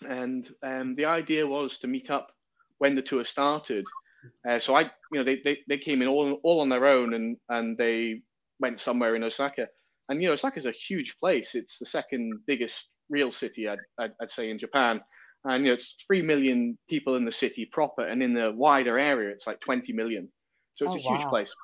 and 0.09 0.49
um, 0.62 0.94
the 0.94 1.05
idea 1.07 1.47
was 1.47 1.79
to 1.79 1.87
meet 1.88 2.11
up 2.11 2.33
when 2.79 2.94
the 2.94 3.03
tour 3.03 3.25
started. 3.25 3.85
Uh, 4.49 4.59
so 4.59 4.77
I, 4.77 4.83
you 4.83 5.18
know, 5.18 5.25
they, 5.25 5.40
they, 5.44 5.59
they 5.68 5.79
came 5.79 6.01
in 6.03 6.09
all 6.09 6.35
all 6.42 6.61
on 6.61 6.68
their 6.68 6.87
own, 6.87 7.14
and 7.14 7.37
and 7.49 7.77
they 7.77 8.23
went 8.61 8.81
somewhere 8.81 9.14
in 9.16 9.25
Osaka. 9.25 9.68
And 10.09 10.20
you 10.23 10.29
know, 10.29 10.35
Osaka's 10.35 10.66
a 10.66 10.73
huge 10.73 11.18
place. 11.18 11.55
It's 11.55 11.79
the 11.79 11.87
second 11.87 12.40
biggest 12.47 12.92
real 13.09 13.31
city, 13.33 13.68
I'd, 13.68 13.79
I'd, 13.99 14.12
I'd 14.20 14.31
say, 14.31 14.51
in 14.51 14.59
Japan. 14.59 15.01
And 15.44 15.64
you 15.64 15.70
know, 15.70 15.75
it's 15.75 15.97
three 16.07 16.23
million 16.23 16.79
people 16.88 17.16
in 17.16 17.25
the 17.25 17.33
city 17.33 17.66
proper, 17.66 18.03
and 18.03 18.23
in 18.23 18.33
the 18.33 18.53
wider 18.53 18.99
area, 18.99 19.31
it's 19.31 19.47
like 19.47 19.61
20 19.61 19.92
million. 19.92 20.31
So 20.75 20.85
it's 20.85 20.94
Oh, 20.94 20.99
a 20.99 21.01
huge 21.01 21.23
wow. 21.23 21.31
place. 21.31 21.55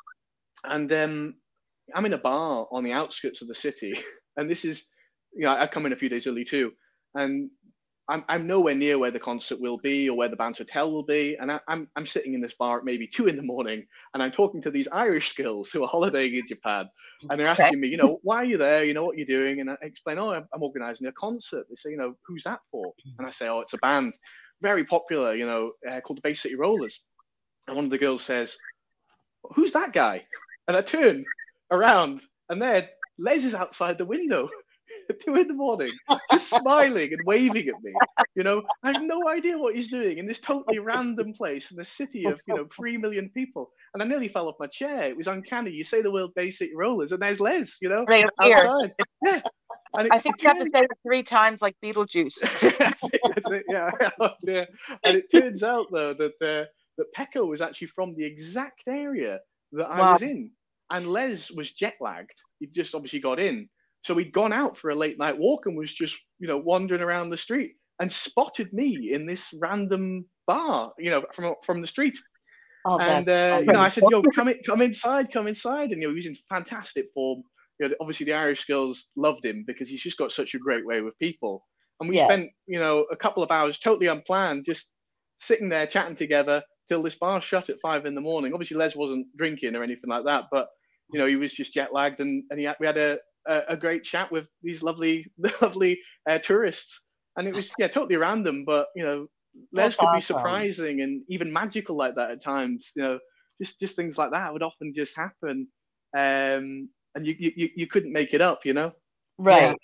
And 0.65 0.93
um, 0.93 1.35
I'm 1.95 2.07
in 2.07 2.13
a 2.13 2.19
bar 2.19 2.67
on 2.71 2.85
the 2.85 2.93
outskirts 2.93 3.43
of 3.43 3.49
the 3.49 3.55
city, 3.55 3.95
and 4.37 4.51
this 4.51 4.65
is, 4.65 4.85
you 5.33 5.45
know, 5.45 5.57
I 5.57 5.67
come 5.67 5.87
in 5.87 5.93
a 5.93 5.97
few 5.97 6.09
days 6.09 6.27
early 6.27 6.45
too, 6.45 6.73
and 7.15 7.51
I'm, 8.11 8.25
I'm 8.29 8.47
nowhere 8.47 8.75
near 8.75 8.99
where 8.99 9.11
the 9.11 9.19
concert 9.19 9.61
will 9.61 9.77
be 9.77 10.09
or 10.09 10.17
where 10.17 10.31
the 10.31 10.37
band's 10.37 10.59
hotel 10.59 10.91
will 10.91 11.03
be. 11.03 11.37
And 11.39 11.53
I, 11.53 11.61
I'm, 11.69 11.89
I'm 11.95 12.07
sitting 12.07 12.33
in 12.33 12.41
this 12.41 12.55
bar 12.55 12.79
at 12.79 12.85
maybe 12.85 13.07
two 13.07 13.27
in 13.27 13.37
the 13.37 13.43
morning 13.43 13.85
and 14.15 14.23
I'm 14.23 14.33
talking 14.33 14.63
to 14.63 14.71
these 14.71 14.89
Irish 14.89 15.35
girls 15.35 15.71
who 15.71 15.85
are 15.85 15.89
holidaying 15.89 16.35
in 16.35 16.47
Japan. 16.49 16.89
And 17.29 17.39
they're 17.39 17.49
asking 17.49 17.79
me, 17.79 17.89
you 17.89 17.99
know, 17.99 18.19
why 18.23 18.37
are 18.37 18.45
you 18.47 18.57
there? 18.57 18.85
You 18.85 18.95
know, 18.95 19.05
what 19.05 19.19
you're 19.19 19.27
doing? 19.27 19.61
And 19.61 19.71
I 19.71 19.77
explain, 19.83 20.19
oh, 20.19 20.33
I'm, 20.33 20.49
I'm 20.55 20.63
organizing 20.63 21.07
a 21.07 21.13
concert. 21.13 21.67
They 21.69 21.77
say, 21.77 21.91
you 21.91 21.99
know, 21.99 22.15
who's 22.27 22.45
that 22.45 22.61
for? 22.71 22.95
And 23.19 23.27
I 23.27 23.31
say, 23.31 23.49
oh, 23.49 23.61
it's 23.61 23.75
a 23.75 23.79
band 23.79 24.15
very 24.63 24.85
popular, 24.85 25.35
you 25.35 25.47
know, 25.47 25.73
uh, 25.89 26.01
called 26.01 26.17
the 26.17 26.23
Bay 26.23 26.35
City 26.35 26.55
Rollers. 26.55 27.03
And 27.67 27.77
one 27.77 27.85
of 27.85 27.91
the 27.91 27.99
girls 27.99 28.23
says, 28.23 28.57
who's 29.55 29.73
that 29.73 29.93
guy? 29.93 30.25
And 30.67 30.77
I 30.77 30.81
turn 30.81 31.27
around 31.71 32.23
and 32.49 32.61
there, 32.61 32.89
Les 33.19 33.45
is 33.45 33.55
outside 33.55 33.99
the 33.99 34.05
window 34.05 34.49
at 35.11 35.21
two 35.21 35.35
in 35.37 35.49
the 35.49 35.55
morning, 35.55 35.91
just 36.33 36.51
smiling 36.51 37.13
and 37.13 37.21
waving 37.25 37.69
at 37.69 37.83
me. 37.83 37.93
You 38.35 38.43
know, 38.43 38.63
I 38.83 38.93
have 38.93 39.03
no 39.03 39.29
idea 39.29 39.59
what 39.59 39.75
he's 39.75 39.89
doing 39.89 40.19
in 40.19 40.27
this 40.27 40.39
totally 40.39 40.79
random 40.79 41.33
place 41.33 41.71
in 41.71 41.77
the 41.77 41.85
city 41.85 42.25
of, 42.27 42.41
you 42.47 42.55
know, 42.55 42.67
three 42.75 42.97
million 42.97 43.29
people. 43.31 43.71
And 43.95 44.03
I 44.03 44.07
nearly 44.07 44.29
fell 44.29 44.49
off 44.49 44.57
my 44.61 44.67
chair. 44.67 45.05
It 45.05 45.17
was 45.17 45.27
uncanny. 45.27 45.71
You 45.71 45.85
say 45.85 46.03
the 46.03 46.11
word 46.11 46.31
Bay 46.37 46.51
City 46.51 46.75
Rollers, 46.77 47.13
and 47.13 47.21
there's 47.23 47.41
Les, 47.41 47.77
you 47.81 47.89
know, 47.89 48.05
Right 48.07 48.27
here. 48.43 48.57
outside. 48.57 48.93
Yeah. 49.25 49.37
It- 49.37 49.43
I 50.13 50.19
think 50.19 50.43
you 50.43 50.49
have 50.49 50.59
to 50.59 50.71
say 50.71 50.81
it 50.81 50.91
three 51.03 51.23
times 51.23 51.63
like 51.63 51.75
Beetlejuice. 51.83 52.35
that's 52.79 53.05
it, 53.13 53.21
that's 53.35 53.51
it, 53.51 53.65
yeah. 53.71 53.91
yeah. 54.43 54.65
And 55.05 55.17
it 55.17 55.31
turns 55.33 55.63
out 55.63 55.87
though 55.91 56.13
that 56.13 56.33
uh, 56.43 56.67
that 56.99 57.07
Peko 57.17 57.49
was 57.49 57.63
actually 57.63 57.87
from 57.89 58.15
the 58.15 58.25
exact 58.25 58.83
area 58.87 59.41
that 59.73 59.87
I 59.87 59.99
Wow. 59.99 60.13
was 60.13 60.23
in, 60.23 60.51
and 60.93 61.11
Les 61.11 61.51
was 61.51 61.73
jet 61.73 61.97
lagged. 62.01 62.35
He'd 62.61 62.73
just 62.75 62.95
obviously 62.95 63.21
got 63.21 63.41
in, 63.41 63.69
so 64.05 64.17
he'd 64.17 64.33
gone 64.33 64.53
out 64.53 64.77
for 64.77 64.91
a 64.91 64.95
late 64.95 65.19
night 65.19 65.39
walk 65.39 65.67
and 65.67 65.77
was 65.77 65.93
just 65.93 66.17
you 66.39 66.49
know 66.49 66.59
wandering 66.59 67.03
around 67.03 67.31
the 67.31 67.37
street 67.39 67.75
and 68.01 68.11
spotted 68.13 68.73
me 68.73 69.13
in 69.13 69.27
this 69.27 69.53
random 69.61 70.29
bar, 70.47 70.93
you 70.99 71.11
know, 71.11 71.25
from 71.35 71.55
from 71.65 71.81
the 71.81 71.87
street. 71.87 72.19
Oh, 72.85 73.01
and 73.01 73.29
uh, 73.29 73.61
you 73.65 73.73
know, 73.73 73.81
I 73.81 73.89
said, 73.89 74.07
"Yo, 74.09 74.25
come 74.35 74.49
in, 74.49 74.59
come 74.67 74.81
inside, 74.83 75.33
come 75.33 75.47
inside." 75.47 75.91
And 75.91 76.01
you 76.03 76.09
know, 76.09 76.13
he 76.13 76.17
was 76.17 76.27
in 76.27 76.37
fantastic 76.49 77.07
form. 77.15 77.43
You 77.79 77.89
know, 77.89 77.95
obviously 78.01 78.27
the 78.27 78.33
Irish 78.35 78.65
girls 78.65 79.11
loved 79.17 79.45
him 79.45 79.65
because 79.67 79.89
he's 79.89 80.03
just 80.03 80.19
got 80.19 80.33
such 80.33 80.55
a 80.55 80.59
great 80.59 80.85
way 80.85 81.01
with 81.01 81.17
people. 81.19 81.65
And 82.01 82.09
we 82.09 82.17
Yes. 82.17 82.17
spent, 82.17 82.51
you 82.67 82.79
know, 82.79 83.07
a 83.11 83.17
couple 83.17 83.43
of 83.43 83.51
hours 83.51 83.79
totally 83.79 84.07
unplanned, 84.09 84.65
just 84.65 84.93
sitting 85.41 85.69
there 85.69 85.87
chatting 85.87 86.17
together 86.17 86.63
till 86.89 87.03
this 87.03 87.17
bar 87.17 87.41
shut 87.41 87.69
at 87.71 87.81
five 87.81 88.07
in 88.07 88.15
the 88.15 88.21
morning. 88.21 88.53
Obviously, 88.53 88.77
Les 88.77 88.97
wasn't 88.97 89.27
drinking 89.37 89.77
or 89.77 89.83
anything 89.83 90.11
like 90.11 90.25
that, 90.25 90.45
but 90.51 90.69
you 91.13 91.19
know, 91.19 91.27
he 91.27 91.37
was 91.37 91.53
just 91.53 91.75
jet 91.75 91.93
lagged, 91.93 92.21
and 92.21 92.45
and 92.51 92.59
he 92.59 92.67
had, 92.67 92.77
we 92.81 92.87
had 92.87 92.99
a, 92.99 93.19
a 93.47 93.63
a 93.69 93.77
great 93.77 94.05
chat 94.05 94.31
with 94.31 94.47
these 94.63 94.83
lovely 94.83 95.31
lovely 95.63 96.01
uh, 96.29 96.39
tourists. 96.39 97.01
And 97.37 97.47
it 97.47 97.55
was 97.55 97.73
yeah, 97.79 97.89
totally 97.89 98.17
random, 98.17 98.65
but 98.65 98.89
you 98.97 99.05
know, 99.05 99.29
Les 99.73 99.83
That's 99.83 99.97
could 99.97 100.15
be 100.15 100.21
surprising 100.21 101.03
and 101.03 101.23
even 101.29 101.53
magical 101.53 101.97
like 101.97 102.15
that 102.17 102.31
at 102.33 102.43
times. 102.43 102.93
You 102.97 103.03
know, 103.03 103.19
just 103.61 103.79
just 103.81 103.97
things 103.97 104.19
like 104.19 104.33
that 104.33 104.53
would 104.53 104.63
often 104.63 104.93
just 104.95 105.17
happen, 105.17 105.69
um, 106.17 106.89
and 107.15 107.27
you, 107.27 107.35
you 107.39 107.69
you 107.75 107.87
couldn't 107.87 108.13
make 108.13 108.35
it 108.35 108.41
up. 108.41 108.65
You 108.65 108.75
know. 108.75 108.93
Right. 109.39 109.77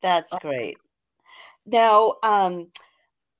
That's 0.00 0.36
great. 0.38 0.76
Now, 1.66 2.14
um, 2.22 2.70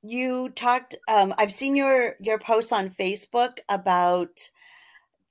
you 0.03 0.51
talked. 0.51 0.97
Um, 1.09 1.35
I've 1.39 1.53
seen 1.53 1.77
your 1.77 2.17
your 2.21 2.39
posts 2.39 2.73
on 2.73 2.91
Facebook 2.91 3.59
about 3.69 4.39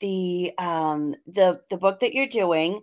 the 0.03 0.51
um, 0.57 1.15
the 1.25 1.61
the 1.69 1.77
book 1.77 1.99
that 1.99 2.13
you're 2.13 2.27
doing, 2.27 2.81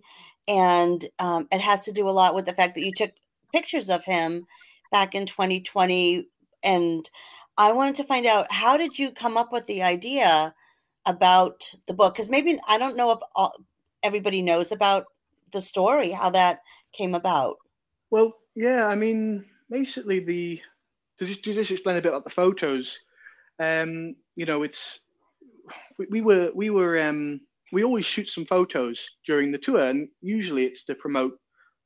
and 0.48 1.04
um, 1.18 1.46
it 1.52 1.60
has 1.60 1.84
to 1.84 1.92
do 1.92 2.08
a 2.08 2.10
lot 2.10 2.34
with 2.34 2.46
the 2.46 2.54
fact 2.54 2.74
that 2.74 2.84
you 2.84 2.92
took 2.92 3.12
pictures 3.52 3.90
of 3.90 4.04
him 4.04 4.46
back 4.90 5.14
in 5.14 5.26
2020. 5.26 6.26
And 6.64 7.10
I 7.58 7.72
wanted 7.72 7.96
to 7.96 8.04
find 8.04 8.24
out 8.24 8.50
how 8.50 8.78
did 8.78 8.98
you 8.98 9.12
come 9.12 9.36
up 9.36 9.52
with 9.52 9.66
the 9.66 9.82
idea 9.82 10.54
about 11.04 11.74
the 11.86 11.92
book? 11.92 12.14
Because 12.14 12.30
maybe 12.30 12.58
I 12.66 12.78
don't 12.78 12.96
know 12.96 13.12
if 13.12 13.18
all, 13.36 13.54
everybody 14.02 14.40
knows 14.40 14.72
about 14.72 15.04
the 15.52 15.60
story, 15.60 16.12
how 16.12 16.30
that 16.30 16.62
came 16.92 17.14
about. 17.14 17.58
Well, 18.08 18.34
yeah, 18.54 18.86
I 18.86 18.94
mean, 18.94 19.44
basically 19.68 20.20
the 20.20 20.62
to 21.18 21.26
just 21.26 21.44
to 21.44 21.52
just 21.52 21.70
explain 21.70 21.98
a 21.98 22.00
bit 22.00 22.12
about 22.12 22.24
the 22.24 22.30
photos. 22.30 22.98
Um, 23.58 24.16
you 24.36 24.46
know, 24.46 24.62
it's 24.62 25.00
we, 25.98 26.06
we 26.10 26.20
were 26.20 26.50
we 26.54 26.70
were 26.70 26.98
um 27.00 27.40
we 27.72 27.84
always 27.84 28.06
shoot 28.06 28.28
some 28.28 28.44
photos 28.44 29.08
during 29.26 29.52
the 29.52 29.58
tour, 29.58 29.80
and 29.80 30.08
usually 30.20 30.64
it's 30.64 30.84
to 30.84 30.94
promote, 30.96 31.34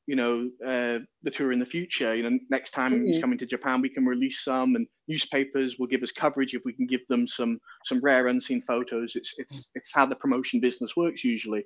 you 0.07 0.15
know, 0.15 0.49
uh, 0.65 0.99
the 1.23 1.31
tour 1.31 1.51
in 1.51 1.59
the 1.59 1.65
future. 1.65 2.15
You 2.15 2.23
know, 2.23 2.39
next 2.49 2.71
time 2.71 3.05
he's 3.05 3.17
Mhm. 3.17 3.21
coming 3.21 3.37
to 3.39 3.45
Japan, 3.45 3.81
we 3.81 3.89
can 3.89 4.05
release 4.05 4.43
some, 4.43 4.75
and 4.75 4.87
newspapers 5.07 5.77
will 5.77 5.87
give 5.87 6.03
us 6.03 6.11
coverage 6.11 6.53
if 6.55 6.63
we 6.65 6.73
can 6.73 6.87
give 6.87 7.05
them 7.07 7.27
some 7.27 7.59
some 7.85 7.99
rare 8.01 8.27
unseen 8.27 8.61
photos. 8.61 9.15
It's 9.15 9.33
it's 9.37 9.69
it's 9.75 9.93
how 9.93 10.05
the 10.07 10.15
promotion 10.15 10.59
business 10.59 10.95
works 10.95 11.23
usually. 11.23 11.63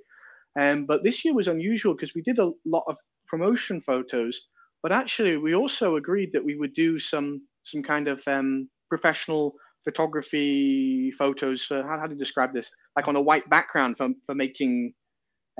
Um, 0.60 0.86
but 0.86 1.03
this 1.03 1.23
year 1.23 1.34
was 1.34 1.47
unusual 1.47 1.93
because 1.95 2.15
we 2.15 2.21
did 2.23 2.39
a 2.39 2.51
lot 2.65 2.84
of 2.88 2.97
promotion 3.27 3.82
photos, 3.82 4.47
but 4.82 4.91
actually 4.91 5.38
we 5.38 5.53
also 5.55 5.95
agreed 5.95 6.32
that 6.34 6.43
we 6.43 6.55
would 6.55 6.73
do 6.73 6.99
some 6.99 7.47
some 7.63 7.84
kind 7.84 8.08
of 8.08 8.27
um, 8.27 8.69
professional 8.89 9.53
photography 9.84 11.12
photos 11.12 11.63
for 11.63 11.84
how, 11.84 12.00
how 12.00 12.08
do 12.08 12.13
you 12.13 12.20
describe 12.20 12.54
this? 12.54 12.70
Like 12.96 13.08
on 13.08 13.15
a 13.15 13.22
white 13.22 13.50
background 13.50 13.98
for, 13.98 14.10
for 14.26 14.36
making 14.36 14.94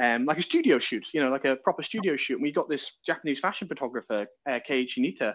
um, 0.02 0.26
like 0.26 0.38
a 0.38 0.42
studio 0.42 0.80
shoot, 0.80 1.06
you 1.14 1.22
know, 1.22 1.30
like 1.30 1.46
a 1.46 1.58
proper 1.58 1.84
studio 1.84 2.16
shoot. 2.16 2.36
And 2.36 2.44
we 2.44 2.52
got 2.52 2.70
this 2.70 2.98
Japanese 3.06 3.40
fashion 3.40 3.68
photographer, 3.68 4.28
uh, 4.50 4.60
Keiichi 4.68 5.00
Nitta, 5.00 5.34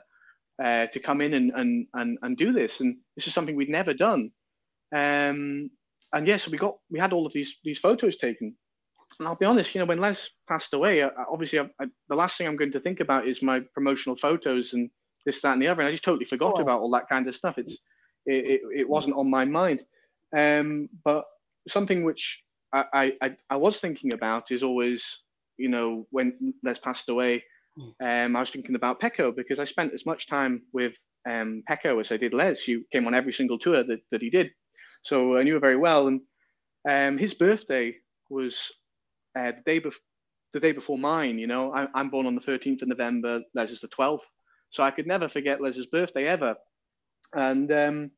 uh, 0.63 0.87
to 0.87 1.01
come 1.01 1.21
in 1.21 1.35
and, 1.35 1.53
and, 1.55 1.87
and, 1.95 2.19
and 2.23 2.37
do 2.37 2.53
this. 2.53 2.81
And 2.81 2.97
this 3.17 3.27
is 3.27 3.35
something 3.35 3.57
we'd 3.57 3.69
never 3.69 3.95
done. 3.95 4.31
Um, 4.95 5.71
and 6.13 6.27
yes, 6.27 6.29
yeah, 6.29 6.37
so 6.37 6.51
we 6.51 6.59
got, 6.59 6.77
we 6.91 6.99
had 6.99 7.13
all 7.13 7.27
of 7.27 7.33
these, 7.33 7.59
these 7.65 7.79
photos 7.79 8.17
taken. 8.17 8.55
And 9.19 9.29
I'll 9.29 9.37
be 9.37 9.47
honest, 9.47 9.75
you 9.75 9.81
know, 9.81 9.85
when 9.87 10.01
Les 10.01 10.29
passed 10.49 10.75
away, 10.75 11.03
I, 11.03 11.09
obviously 11.31 11.59
I, 11.59 11.65
I, 11.81 11.87
the 12.09 12.17
last 12.17 12.37
thing 12.37 12.47
I'm 12.47 12.57
going 12.57 12.73
to 12.73 12.81
think 12.81 13.01
about 13.01 13.29
is 13.29 13.43
my 13.43 13.61
promotional 13.75 14.17
photos 14.17 14.73
and 14.73 14.91
this, 15.27 15.41
that, 15.43 15.53
and 15.53 15.63
the 15.63 15.69
other. 15.69 15.83
And 15.83 15.89
I 15.89 15.93
just 15.93 16.05
totally 16.05 16.25
forgot 16.27 16.55
oh. 16.57 16.63
about 16.63 16.81
all 16.81 16.91
that 16.93 17.09
kind 17.09 17.27
of 17.29 17.37
stuff. 17.37 17.59
It's, 17.59 17.79
it, 18.27 18.47
it, 18.47 18.61
it 18.81 18.89
wasn't 18.89 19.17
on 19.17 19.31
my 19.31 19.45
mind. 19.45 19.83
Um, 20.37 20.89
but 21.05 21.25
something 21.69 22.05
which 22.05 22.43
I, 22.73 23.13
I, 23.23 23.37
I 23.51 23.57
was 23.57 23.79
thinking 23.79 24.13
about 24.13 24.51
is 24.51 24.63
always, 24.63 25.23
you 25.57 25.69
know, 25.69 26.07
when 26.11 26.55
Les 26.65 26.79
passed 26.79 27.09
away, 27.09 27.45
hmm. 27.79 27.91
um, 28.05 28.37
I 28.37 28.41
was 28.41 28.51
thinking 28.51 28.75
about 28.75 29.01
Peko 29.01 29.35
because 29.35 29.61
I 29.61 29.65
spent 29.65 29.95
as 29.95 30.07
much 30.07 30.27
time 30.27 30.63
with 30.73 30.95
um, 31.29 31.63
Peko 31.71 32.01
as 32.01 32.11
I 32.11 32.17
did 32.17 32.35
Les. 32.35 32.61
He 32.63 32.83
came 32.93 33.07
on 33.07 33.15
every 33.15 33.33
single 33.33 33.59
tour 33.59 33.85
that, 33.85 34.01
that 34.11 34.23
he 34.23 34.31
did. 34.31 34.51
So 35.03 35.37
I 35.37 35.45
knew 35.45 35.55
her 35.55 35.61
very 35.61 35.77
well. 35.77 36.09
And 36.09 36.21
um, 36.89 37.19
his 37.19 37.35
birthday 37.35 37.95
was 38.29 38.73
uh, 39.39 39.53
the, 39.53 39.63
day 39.65 39.81
bef- 39.81 39.95
the 40.53 40.61
day 40.61 40.73
before 40.73 40.99
mine. 40.99 41.39
You 41.39 41.47
know, 41.47 41.73
I, 41.73 41.87
am 42.01 42.11
born 42.11 42.27
on 42.27 42.35
the 42.35 42.41
13th 42.41 42.83
of 42.83 42.89
November, 42.89 43.43
Les 43.55 43.71
is 43.71 43.81
the 43.81 43.89
12th. 43.89 44.21
So 44.71 44.83
I 44.83 44.91
could 44.91 45.07
never 45.07 45.29
forget 45.29 45.61
Les's 45.61 45.87
birthday 45.87 46.27
ever. 46.27 46.57
And 47.35 47.71
um, 47.73 48.11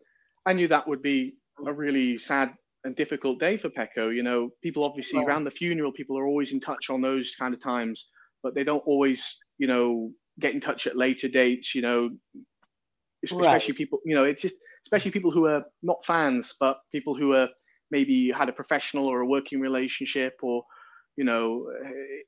I 0.45 0.53
knew 0.53 0.69
that 0.69 0.87
would 0.87 1.03
be 1.03 1.37
a 1.67 1.73
really 1.73 2.19
sad 2.19 2.55
and 2.85 2.95
difficult 2.95 3.41
day 3.41 3.57
for 3.57 3.69
Peko. 3.69 4.15
You 4.15 4.23
know, 4.23 4.51
people 4.63 4.85
obviously 4.85 5.23
around 5.23 5.45
the 5.45 5.51
funeral, 5.51 5.93
people 5.93 6.19
are 6.19 6.27
always 6.27 6.53
in 6.53 6.61
touch 6.61 6.91
on 6.91 7.01
those 7.01 7.35
kind 7.35 7.55
of 7.55 7.63
times, 7.63 8.09
but 8.43 8.55
they 8.55 8.65
don't 8.65 8.87
always, 8.87 9.37
you 9.59 9.67
know, 9.67 10.13
get 10.39 10.55
in 10.55 10.61
touch 10.61 10.87
at 10.87 10.97
later 10.97 11.29
dates. 11.29 11.75
You 11.75 11.83
know, 11.83 12.11
especially 13.25 13.73
right. 13.73 13.79
people. 13.79 14.01
You 14.05 14.15
know, 14.15 14.25
it's 14.25 14.43
just 14.43 14.57
especially 14.87 15.11
people 15.11 15.31
who 15.31 15.47
are 15.47 15.65
not 15.83 16.05
fans, 16.05 16.55
but 16.59 16.79
people 16.93 17.15
who 17.15 17.35
are 17.35 17.49
maybe 17.91 18.31
had 18.31 18.49
a 18.49 18.53
professional 18.53 19.07
or 19.07 19.21
a 19.21 19.27
working 19.27 19.61
relationship, 19.61 20.39
or 20.43 20.65
you 21.17 21.25
know, 21.25 21.67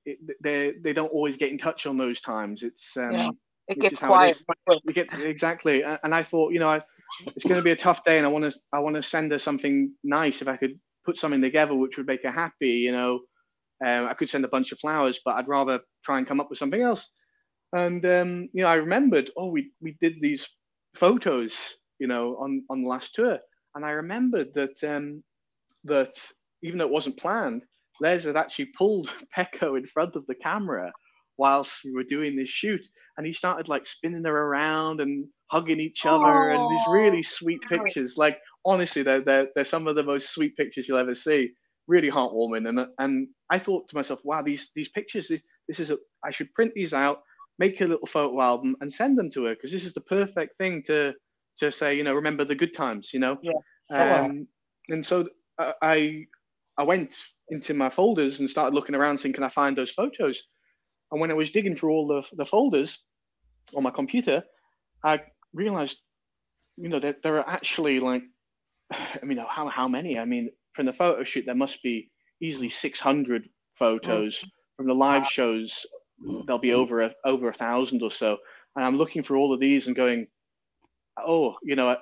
it, 0.05 0.19
they 0.43 0.75
they 0.83 0.93
don't 0.93 1.13
always 1.13 1.37
get 1.37 1.51
in 1.51 1.59
touch 1.59 1.87
on 1.87 1.97
those 1.97 2.21
times. 2.21 2.63
It's 2.63 2.97
um, 2.97 3.13
yeah. 3.13 3.31
It 3.69 3.81
gets 3.81 3.99
quiet. 3.99 4.43
It 4.69 4.95
get 4.95 5.13
exactly, 5.21 5.83
and 5.83 6.15
I 6.15 6.23
thought, 6.23 6.53
you 6.53 6.59
know, 6.61 6.71
I 6.71 6.81
it's 7.27 7.45
going 7.45 7.57
to 7.57 7.63
be 7.63 7.71
a 7.71 7.77
tough 7.77 8.05
day, 8.05 8.19
and 8.19 8.27
I 8.27 8.31
want 8.31 8.51
to 8.51 8.59
I 8.73 8.79
want 8.79 8.97
to 8.97 9.03
send 9.03 9.33
her 9.33 9.39
something 9.39 9.93
nice. 10.05 10.43
If 10.43 10.49
I 10.49 10.57
could 10.57 10.79
put 11.05 11.17
something 11.17 11.41
together 11.41 11.75
which 11.75 11.97
would 11.97 12.07
make 12.07 12.23
her 12.23 12.31
happy, 12.31 12.71
you 12.71 12.93
know, 12.93 13.21
um, 13.85 14.07
I 14.07 14.15
could 14.15 14.29
send 14.29 14.45
a 14.45 14.49
bunch 14.49 14.73
of 14.73 14.79
flowers, 14.79 15.21
but 15.25 15.35
I'd 15.35 15.49
rather 15.49 15.81
try 16.05 16.19
and 16.19 16.27
come 16.27 16.41
up 16.41 16.51
with 16.51 16.59
something 16.59 16.83
else. 16.83 17.11
And 17.73 18.05
um, 18.07 18.49
you 18.53 18.63
know, 18.63 18.69
I 18.69 18.75
remembered, 18.75 19.31
oh, 19.37 19.49
we 19.51 19.71
we 19.81 19.97
did 20.01 20.17
these 20.21 20.49
photos, 20.95 21.77
you 21.99 22.07
know, 22.07 22.37
on 22.41 22.65
on 22.71 22.83
the 22.83 22.89
last 22.89 23.15
tour, 23.15 23.39
and 23.75 23.85
I 23.85 23.91
remembered 23.91 24.55
that 24.55 24.83
um, 24.85 25.23
that 25.85 26.15
even 26.63 26.79
though 26.79 26.87
it 26.87 26.93
wasn't 26.93 27.19
planned, 27.19 27.63
Les 28.01 28.25
had 28.25 28.37
actually 28.37 28.71
pulled 28.77 29.11
Peko 29.37 29.77
in 29.79 29.87
front 29.87 30.17
of 30.17 30.27
the 30.27 30.35
camera 30.35 30.93
whilst 31.37 31.85
we 31.85 31.93
were 31.93 32.05
doing 32.05 32.35
this 32.35 32.49
shoot, 32.49 32.81
and 33.19 33.27
he 33.27 33.33
started 33.33 33.69
like 33.69 33.85
spinning 33.85 34.25
her 34.25 34.43
around 34.47 35.01
and 35.01 35.27
hugging 35.51 35.81
each 35.81 36.07
other 36.07 36.25
Aww. 36.25 36.55
and 36.55 36.71
these 36.71 36.87
really 36.89 37.23
sweet 37.23 37.61
pictures. 37.69 38.17
Like 38.17 38.39
honestly, 38.65 39.03
they're, 39.03 39.21
they're 39.21 39.49
they're 39.55 39.65
some 39.65 39.89
of 39.89 39.97
the 39.97 40.05
most 40.05 40.33
sweet 40.33 40.57
pictures 40.57 40.89
you'll 40.89 40.99
ever 40.99 41.17
see. 41.17 41.51
Really 41.89 42.11
heartwarming. 42.11 42.69
And 42.69 42.87
and 42.99 43.29
I 43.51 43.59
thought 43.59 43.89
to 43.89 43.97
myself, 43.97 44.21
wow, 44.25 44.43
these 44.43 44.71
these 44.75 44.89
pictures, 44.89 45.29
this, 45.29 45.43
this 45.67 45.81
is 45.81 45.91
a, 45.91 45.99
I 46.25 46.31
should 46.31 46.55
print 46.55 46.73
these 46.75 46.95
out, 46.95 47.23
make 47.59 47.81
a 47.81 47.87
little 47.87 48.07
photo 48.07 48.41
album, 48.41 48.77
and 48.81 48.93
send 48.93 49.19
them 49.19 49.31
to 49.33 49.45
her 49.45 49.55
because 49.55 49.73
this 49.73 49.85
is 49.85 49.95
the 49.95 50.01
perfect 50.01 50.57
thing 50.57 50.85
to 50.85 51.13
to 51.59 51.73
say, 51.73 51.97
you 51.97 52.05
know, 52.05 52.15
remember 52.15 52.45
the 52.45 52.55
good 52.55 52.73
times, 52.73 53.13
you 53.13 53.19
know. 53.19 53.37
Yeah. 53.43 54.23
Um, 54.23 54.47
and 54.91 55.05
so 55.05 55.27
uh, 55.59 55.73
I 55.83 56.27
I 56.79 56.85
went 56.85 57.17
into 57.49 57.75
my 57.75 57.91
folders 57.91 58.39
and 58.39 58.49
started 58.49 58.75
looking 58.75 58.95
around, 58.95 59.19
saying, 59.19 59.33
can 59.33 59.43
I 59.43 59.49
find 59.49 59.77
those 59.77 59.91
photos? 59.91 60.41
And 61.11 61.21
when 61.21 61.31
I 61.31 61.35
was 61.35 61.51
digging 61.51 61.75
through 61.75 61.91
all 61.91 62.07
the, 62.07 62.37
the 62.37 62.45
folders 62.45 63.03
on 63.75 63.83
my 63.83 63.91
computer, 63.91 64.43
I 65.05 65.21
realized, 65.53 65.99
you 66.77 66.89
know, 66.89 66.99
that 67.01 67.23
there 67.23 67.39
are 67.39 67.49
actually 67.49 68.01
like, 68.01 68.23
I 68.91 69.25
mean, 69.25 69.39
how, 69.39 69.69
how 69.69 69.89
many? 69.89 70.19
I 70.19 70.25
mean, 70.25 70.51
from 70.75 70.87
the 70.87 70.93
photo 70.93 71.25
shoot, 71.25 71.47
there 71.47 71.55
must 71.55 71.83
be 71.83 72.11
easily 72.41 72.69
600 72.69 73.49
photos. 73.75 74.43
Oh. 74.45 74.49
From 74.77 74.87
the 74.87 74.95
live 74.95 75.27
shows, 75.27 75.87
there'll 76.47 76.61
be 76.61 76.73
over 76.73 77.03
a, 77.03 77.15
over 77.25 77.49
a 77.49 77.55
thousand 77.55 78.03
or 78.03 78.13
so. 78.13 78.37
And 78.77 78.85
I'm 78.85 78.97
looking 78.97 79.25
for 79.25 79.37
all 79.37 79.53
of 79.53 79.59
these 79.59 79.89
and 79.89 79.97
going, 79.97 80.29
oh, 81.19 81.57
you 81.65 81.75
know, 81.75 81.89
I, 81.89 81.97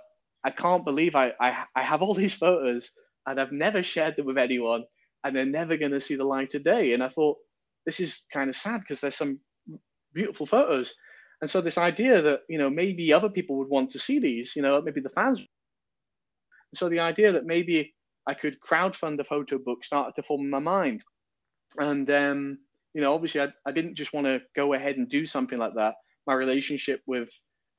I 0.44 0.50
can't 0.50 0.84
believe 0.84 1.14
I, 1.14 1.32
I, 1.40 1.64
I 1.74 1.82
have 1.82 2.02
all 2.02 2.12
these 2.14 2.34
photos 2.34 2.90
and 3.26 3.40
I've 3.40 3.52
never 3.52 3.82
shared 3.82 4.16
them 4.16 4.26
with 4.26 4.36
anyone 4.36 4.84
and 5.24 5.34
they're 5.34 5.46
never 5.46 5.76
going 5.76 5.92
to 5.92 6.00
see 6.00 6.16
the 6.16 6.24
light 6.24 6.54
of 6.54 6.64
day. 6.64 6.92
And 6.92 7.02
I 7.02 7.08
thought, 7.08 7.38
this 7.84 7.98
is 8.00 8.24
kind 8.32 8.50
of 8.50 8.56
sad 8.56 8.80
because 8.80 9.00
there's 9.00 9.16
some 9.16 9.40
beautiful 10.12 10.46
photos. 10.46 10.94
And 11.40 11.50
so 11.50 11.60
this 11.60 11.78
idea 11.78 12.22
that, 12.22 12.40
you 12.48 12.58
know, 12.58 12.70
maybe 12.70 13.12
other 13.12 13.28
people 13.28 13.56
would 13.58 13.68
want 13.68 13.90
to 13.92 13.98
see 13.98 14.18
these, 14.18 14.56
you 14.56 14.62
know, 14.62 14.80
maybe 14.80 15.00
the 15.00 15.10
fans. 15.10 15.44
So 16.74 16.88
the 16.88 17.00
idea 17.00 17.32
that 17.32 17.44
maybe 17.44 17.94
I 18.26 18.34
could 18.34 18.58
crowdfund 18.60 19.20
a 19.20 19.24
photo 19.24 19.58
book 19.58 19.84
started 19.84 20.14
to 20.16 20.22
form 20.22 20.42
in 20.42 20.50
my 20.50 20.58
mind. 20.58 21.04
And, 21.78 22.10
um, 22.10 22.58
you 22.94 23.02
know, 23.02 23.14
obviously 23.14 23.42
I, 23.42 23.48
I 23.66 23.72
didn't 23.72 23.96
just 23.96 24.14
want 24.14 24.26
to 24.26 24.40
go 24.54 24.72
ahead 24.72 24.96
and 24.96 25.08
do 25.08 25.26
something 25.26 25.58
like 25.58 25.74
that. 25.74 25.94
My 26.26 26.34
relationship 26.34 27.02
with 27.06 27.28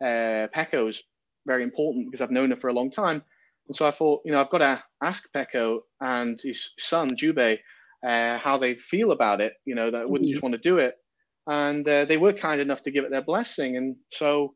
uh, 0.02 0.48
Peko 0.56 0.90
is 0.90 1.02
very 1.48 1.64
important 1.64 2.06
because 2.06 2.22
I've 2.22 2.32
known 2.32 2.52
her 2.52 2.56
for 2.56 2.70
a 2.70 2.74
long 2.74 2.92
time. 2.92 3.24
And 3.68 3.76
so 3.76 3.88
I 3.88 3.92
thought, 3.92 4.22
you 4.24 4.32
know, 4.32 4.40
I've 4.40 4.52
got 4.52 4.60
to 4.60 4.82
ask 5.04 5.28
Peko 5.36 5.80
and 6.00 6.40
his 6.40 6.70
son, 6.78 7.10
Jubei, 7.10 7.58
uh, 8.08 8.38
how 8.38 8.58
they 8.58 8.76
feel 8.76 9.12
about 9.12 9.42
it, 9.42 9.54
you 9.66 9.74
know, 9.74 9.90
that 9.90 10.08
wouldn't 10.08 10.30
just 10.30 10.42
mm-hmm. 10.42 10.52
want 10.52 10.62
to 10.62 10.70
do 10.70 10.78
it 10.78 10.96
and 11.48 11.88
uh, 11.88 12.06
they 12.06 12.18
were 12.18 12.34
kind 12.34 12.60
enough 12.60 12.84
to 12.84 12.92
give 12.92 13.06
it 13.06 13.12
their 13.12 13.22
blessing. 13.22 13.78
And 13.78 13.96
so, 14.12 14.54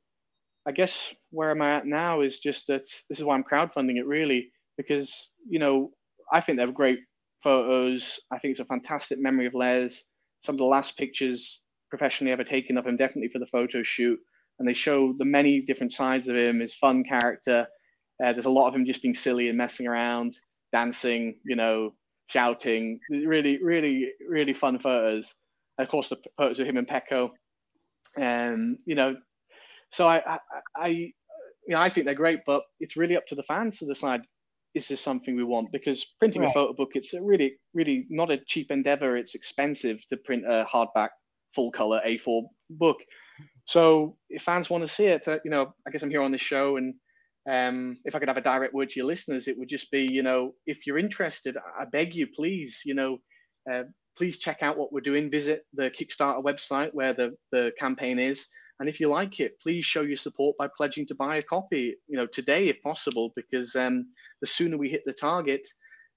I 0.67 0.71
guess 0.71 1.13
where 1.31 1.49
I'm 1.49 1.61
at 1.61 1.87
now 1.87 2.21
is 2.21 2.39
just 2.39 2.67
that 2.67 2.83
this 3.09 3.17
is 3.17 3.23
why 3.23 3.35
I'm 3.35 3.43
crowdfunding 3.43 3.97
it 3.97 4.05
really 4.05 4.51
because 4.77 5.31
you 5.49 5.57
know 5.57 5.91
I 6.31 6.41
think 6.41 6.57
they're 6.57 6.71
great 6.71 6.99
photos. 7.43 8.19
I 8.31 8.37
think 8.37 8.51
it's 8.51 8.59
a 8.59 8.65
fantastic 8.65 9.19
memory 9.19 9.47
of 9.47 9.55
Les. 9.55 10.03
Some 10.43 10.55
of 10.55 10.59
the 10.59 10.65
last 10.65 10.97
pictures 10.97 11.61
professionally 11.89 12.31
ever 12.31 12.43
taken 12.43 12.77
of 12.77 12.85
him, 12.85 12.97
definitely 12.97 13.29
for 13.29 13.39
the 13.39 13.47
photo 13.47 13.83
shoot, 13.83 14.19
and 14.59 14.67
they 14.67 14.73
show 14.73 15.13
the 15.17 15.25
many 15.25 15.61
different 15.61 15.93
sides 15.93 16.27
of 16.27 16.35
him. 16.35 16.59
His 16.59 16.75
fun 16.75 17.03
character. 17.03 17.67
Uh, 18.23 18.33
there's 18.33 18.45
a 18.45 18.51
lot 18.51 18.67
of 18.67 18.75
him 18.75 18.85
just 18.85 19.01
being 19.01 19.15
silly 19.15 19.49
and 19.49 19.57
messing 19.57 19.87
around, 19.87 20.37
dancing, 20.71 21.39
you 21.43 21.55
know, 21.55 21.93
shouting. 22.27 22.99
Really, 23.09 23.61
really, 23.63 24.11
really 24.29 24.53
fun 24.53 24.77
photos 24.77 25.33
of 25.77 25.87
course, 25.89 26.09
the 26.09 26.17
photos 26.37 26.59
of 26.59 26.67
him 26.67 26.77
and 26.77 26.87
Peko. 26.87 27.31
Um, 28.17 28.77
you 28.85 28.95
know, 28.95 29.15
so 29.91 30.07
I, 30.07 30.21
I, 30.25 30.39
I, 30.75 30.87
you 30.87 31.13
know, 31.69 31.79
I 31.79 31.89
think 31.89 32.05
they're 32.05 32.15
great, 32.15 32.41
but 32.45 32.63
it's 32.79 32.97
really 32.97 33.17
up 33.17 33.27
to 33.27 33.35
the 33.35 33.43
fans 33.43 33.79
to 33.79 33.85
decide 33.85 34.21
is 34.73 34.87
this 34.87 35.01
something 35.01 35.35
we 35.35 35.43
want? 35.43 35.71
Because 35.71 36.05
printing 36.19 36.43
right. 36.43 36.51
a 36.51 36.53
photo 36.53 36.73
book, 36.73 36.91
it's 36.93 37.13
a 37.13 37.21
really, 37.21 37.55
really 37.73 38.05
not 38.09 38.31
a 38.31 38.37
cheap 38.37 38.71
endeavor. 38.71 39.17
It's 39.17 39.35
expensive 39.35 40.07
to 40.07 40.17
print 40.17 40.45
a 40.45 40.65
hardback, 40.71 41.09
full 41.53 41.71
color 41.71 42.01
A4 42.05 42.43
book. 42.69 42.97
So 43.65 44.17
if 44.29 44.43
fans 44.43 44.69
want 44.69 44.87
to 44.87 44.93
see 44.93 45.05
it, 45.05 45.27
uh, 45.27 45.39
you 45.43 45.51
know, 45.51 45.73
I 45.85 45.91
guess 45.91 46.03
I'm 46.03 46.09
here 46.09 46.21
on 46.21 46.31
this 46.31 46.41
show, 46.41 46.77
and 46.77 46.93
um, 47.49 47.97
if 48.05 48.15
I 48.15 48.19
could 48.19 48.27
have 48.27 48.37
a 48.37 48.41
direct 48.41 48.73
word 48.73 48.89
to 48.91 48.99
your 48.99 49.07
listeners, 49.07 49.47
it 49.47 49.57
would 49.57 49.69
just 49.69 49.91
be, 49.91 50.07
you 50.09 50.23
know, 50.23 50.53
if 50.65 50.85
you're 50.85 50.97
interested, 50.97 51.57
I 51.57 51.85
beg 51.85 52.15
you, 52.15 52.27
please, 52.27 52.81
you 52.85 52.93
know, 52.93 53.17
uh, 53.71 53.83
please 54.21 54.37
check 54.37 54.61
out 54.61 54.77
what 54.77 54.93
we're 54.93 55.01
doing. 55.01 55.31
Visit 55.31 55.65
the 55.73 55.89
Kickstarter 55.89 56.43
website 56.43 56.93
where 56.93 57.11
the, 57.11 57.35
the 57.51 57.71
campaign 57.79 58.19
is. 58.19 58.49
And 58.79 58.87
if 58.87 58.99
you 58.99 59.09
like 59.09 59.39
it, 59.39 59.59
please 59.59 59.83
show 59.83 60.01
your 60.01 60.15
support 60.15 60.55
by 60.59 60.67
pledging 60.77 61.07
to 61.07 61.15
buy 61.15 61.37
a 61.37 61.41
copy, 61.41 61.95
you 62.07 62.17
know, 62.17 62.27
today 62.27 62.67
if 62.67 62.79
possible, 62.83 63.33
because 63.35 63.75
um, 63.75 64.05
the 64.39 64.45
sooner 64.45 64.77
we 64.77 64.89
hit 64.89 65.01
the 65.07 65.13
target, 65.13 65.67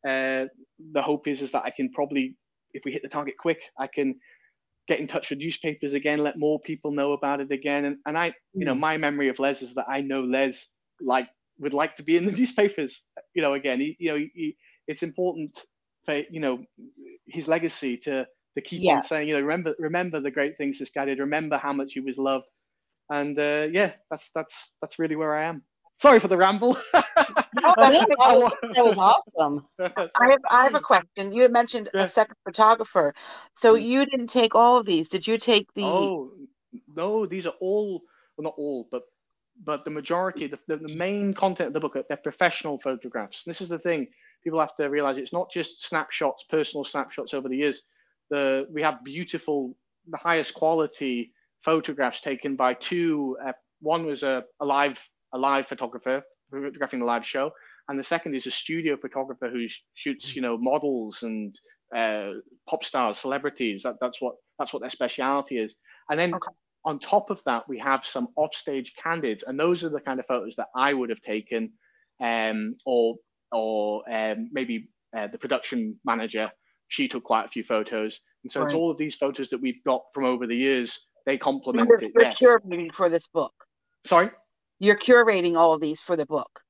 uh, 0.06 0.44
the 0.92 1.00
hope 1.00 1.26
is 1.26 1.40
is 1.40 1.50
that 1.52 1.64
I 1.64 1.70
can 1.70 1.90
probably, 1.92 2.36
if 2.74 2.82
we 2.84 2.92
hit 2.92 3.00
the 3.00 3.08
target 3.08 3.36
quick, 3.40 3.62
I 3.78 3.86
can 3.86 4.16
get 4.86 5.00
in 5.00 5.06
touch 5.06 5.30
with 5.30 5.38
newspapers 5.38 5.94
again, 5.94 6.18
let 6.18 6.38
more 6.38 6.60
people 6.60 6.90
know 6.90 7.14
about 7.14 7.40
it 7.40 7.50
again. 7.52 7.86
And, 7.86 7.96
and 8.04 8.18
I, 8.18 8.34
you 8.52 8.66
know, 8.66 8.74
mm. 8.74 8.80
my 8.80 8.98
memory 8.98 9.30
of 9.30 9.38
Les 9.38 9.62
is 9.62 9.72
that 9.76 9.86
I 9.88 10.02
know 10.02 10.20
Les 10.20 10.68
like 11.00 11.30
would 11.58 11.72
like 11.72 11.96
to 11.96 12.02
be 12.02 12.18
in 12.18 12.26
the 12.26 12.32
newspapers. 12.38 13.02
You 13.32 13.40
know, 13.40 13.54
again, 13.54 13.80
he, 13.80 13.96
you 13.98 14.10
know, 14.10 14.18
he, 14.18 14.58
it's 14.86 15.02
important 15.02 15.58
you 16.08 16.40
know 16.40 16.64
his 17.26 17.48
legacy 17.48 17.96
to 17.98 18.26
to 18.56 18.60
keep 18.60 18.82
yeah. 18.82 18.96
on 18.96 19.02
saying, 19.02 19.28
you 19.28 19.34
know, 19.34 19.40
remember 19.40 19.74
remember 19.78 20.20
the 20.20 20.30
great 20.30 20.56
things 20.56 20.78
this 20.78 20.90
guy 20.90 21.04
did. 21.04 21.18
Remember 21.18 21.56
how 21.56 21.72
much 21.72 21.94
he 21.94 22.00
was 22.00 22.18
loved, 22.18 22.46
and 23.10 23.38
uh, 23.38 23.66
yeah, 23.70 23.92
that's 24.10 24.30
that's 24.34 24.72
that's 24.80 24.98
really 24.98 25.16
where 25.16 25.36
I 25.36 25.44
am. 25.44 25.62
Sorry 26.00 26.18
for 26.18 26.28
the 26.28 26.36
ramble. 26.36 26.76
that, 26.92 27.04
was, 27.78 28.56
that, 28.74 28.84
was, 28.84 28.98
awesome. 28.98 29.66
I 29.80 30.30
have 30.30 30.40
I 30.50 30.64
have 30.64 30.74
a 30.74 30.80
question. 30.80 31.32
You 31.32 31.42
had 31.42 31.52
mentioned 31.52 31.88
yeah. 31.94 32.02
a 32.02 32.08
second 32.08 32.36
photographer, 32.44 33.14
so 33.54 33.74
mm. 33.74 33.84
you 33.84 34.06
didn't 34.06 34.28
take 34.28 34.54
all 34.54 34.78
of 34.78 34.86
these. 34.86 35.08
Did 35.08 35.26
you 35.26 35.38
take 35.38 35.72
the? 35.74 35.84
Oh 35.84 36.32
no, 36.94 37.26
these 37.26 37.46
are 37.46 37.54
all 37.60 38.02
well, 38.36 38.44
not 38.44 38.54
all, 38.56 38.88
but 38.90 39.02
but 39.64 39.84
the 39.84 39.90
majority, 39.90 40.48
the, 40.48 40.58
the, 40.66 40.76
the 40.76 40.94
main 40.94 41.32
content 41.32 41.68
of 41.68 41.72
the 41.74 41.80
book, 41.80 41.96
they're 42.08 42.16
professional 42.16 42.78
photographs. 42.78 43.44
This 43.44 43.60
is 43.60 43.68
the 43.68 43.78
thing 43.78 44.08
people 44.44 44.60
have 44.60 44.76
to 44.76 44.86
realize: 44.88 45.18
it's 45.18 45.32
not 45.32 45.50
just 45.50 45.86
snapshots, 45.86 46.44
personal 46.44 46.84
snapshots 46.84 47.34
over 47.34 47.48
the 47.48 47.56
years. 47.56 47.82
The 48.30 48.66
we 48.70 48.82
have 48.82 49.04
beautiful, 49.04 49.76
the 50.08 50.18
highest 50.18 50.54
quality 50.54 51.32
photographs 51.62 52.20
taken 52.20 52.56
by 52.56 52.74
two. 52.74 53.36
Uh, 53.44 53.52
one 53.80 54.06
was 54.06 54.22
a, 54.22 54.44
a 54.60 54.64
live 54.64 55.02
a 55.32 55.38
live 55.38 55.66
photographer 55.66 56.22
photographing 56.50 57.02
a 57.02 57.04
live 57.04 57.26
show, 57.26 57.50
and 57.88 57.98
the 57.98 58.04
second 58.04 58.34
is 58.34 58.46
a 58.46 58.50
studio 58.50 58.96
photographer 58.96 59.48
who 59.48 59.66
shoots 59.94 60.36
you 60.36 60.42
know 60.42 60.56
models 60.56 61.22
and 61.22 61.58
uh, 61.94 62.32
pop 62.68 62.84
stars, 62.84 63.18
celebrities. 63.18 63.82
That, 63.82 63.96
that's 64.00 64.20
what 64.20 64.34
that's 64.58 64.72
what 64.72 64.80
their 64.80 64.90
speciality 64.90 65.58
is. 65.58 65.74
And 66.10 66.18
then 66.18 66.34
okay. 66.34 66.52
on 66.84 66.98
top 66.98 67.30
of 67.30 67.42
that, 67.44 67.68
we 67.68 67.78
have 67.78 68.04
some 68.04 68.28
offstage 68.36 68.94
candids, 69.02 69.44
and 69.46 69.58
those 69.58 69.84
are 69.84 69.90
the 69.90 70.00
kind 70.00 70.20
of 70.20 70.26
photos 70.26 70.56
that 70.56 70.68
I 70.74 70.92
would 70.92 71.10
have 71.10 71.20
taken, 71.20 71.72
um, 72.20 72.76
or 72.84 73.16
or 73.54 74.02
um, 74.12 74.50
maybe 74.52 74.88
uh, 75.16 75.28
the 75.28 75.38
production 75.38 75.98
manager. 76.04 76.50
She 76.88 77.08
took 77.08 77.24
quite 77.24 77.46
a 77.46 77.48
few 77.48 77.64
photos, 77.64 78.20
and 78.42 78.52
so 78.52 78.60
right. 78.60 78.66
it's 78.66 78.74
all 78.74 78.90
of 78.90 78.98
these 78.98 79.14
photos 79.14 79.48
that 79.48 79.60
we've 79.60 79.82
got 79.84 80.02
from 80.12 80.24
over 80.24 80.46
the 80.46 80.56
years. 80.56 81.06
They 81.24 81.38
complement 81.38 81.90
it. 82.02 82.12
Yes. 82.18 82.38
for 82.92 83.08
this 83.08 83.26
book. 83.26 83.54
Sorry 84.06 84.30
you're 84.78 84.96
curating 84.96 85.56
all 85.56 85.72
of 85.72 85.80
these 85.80 86.00
for 86.00 86.16
the 86.16 86.26
book. 86.26 86.60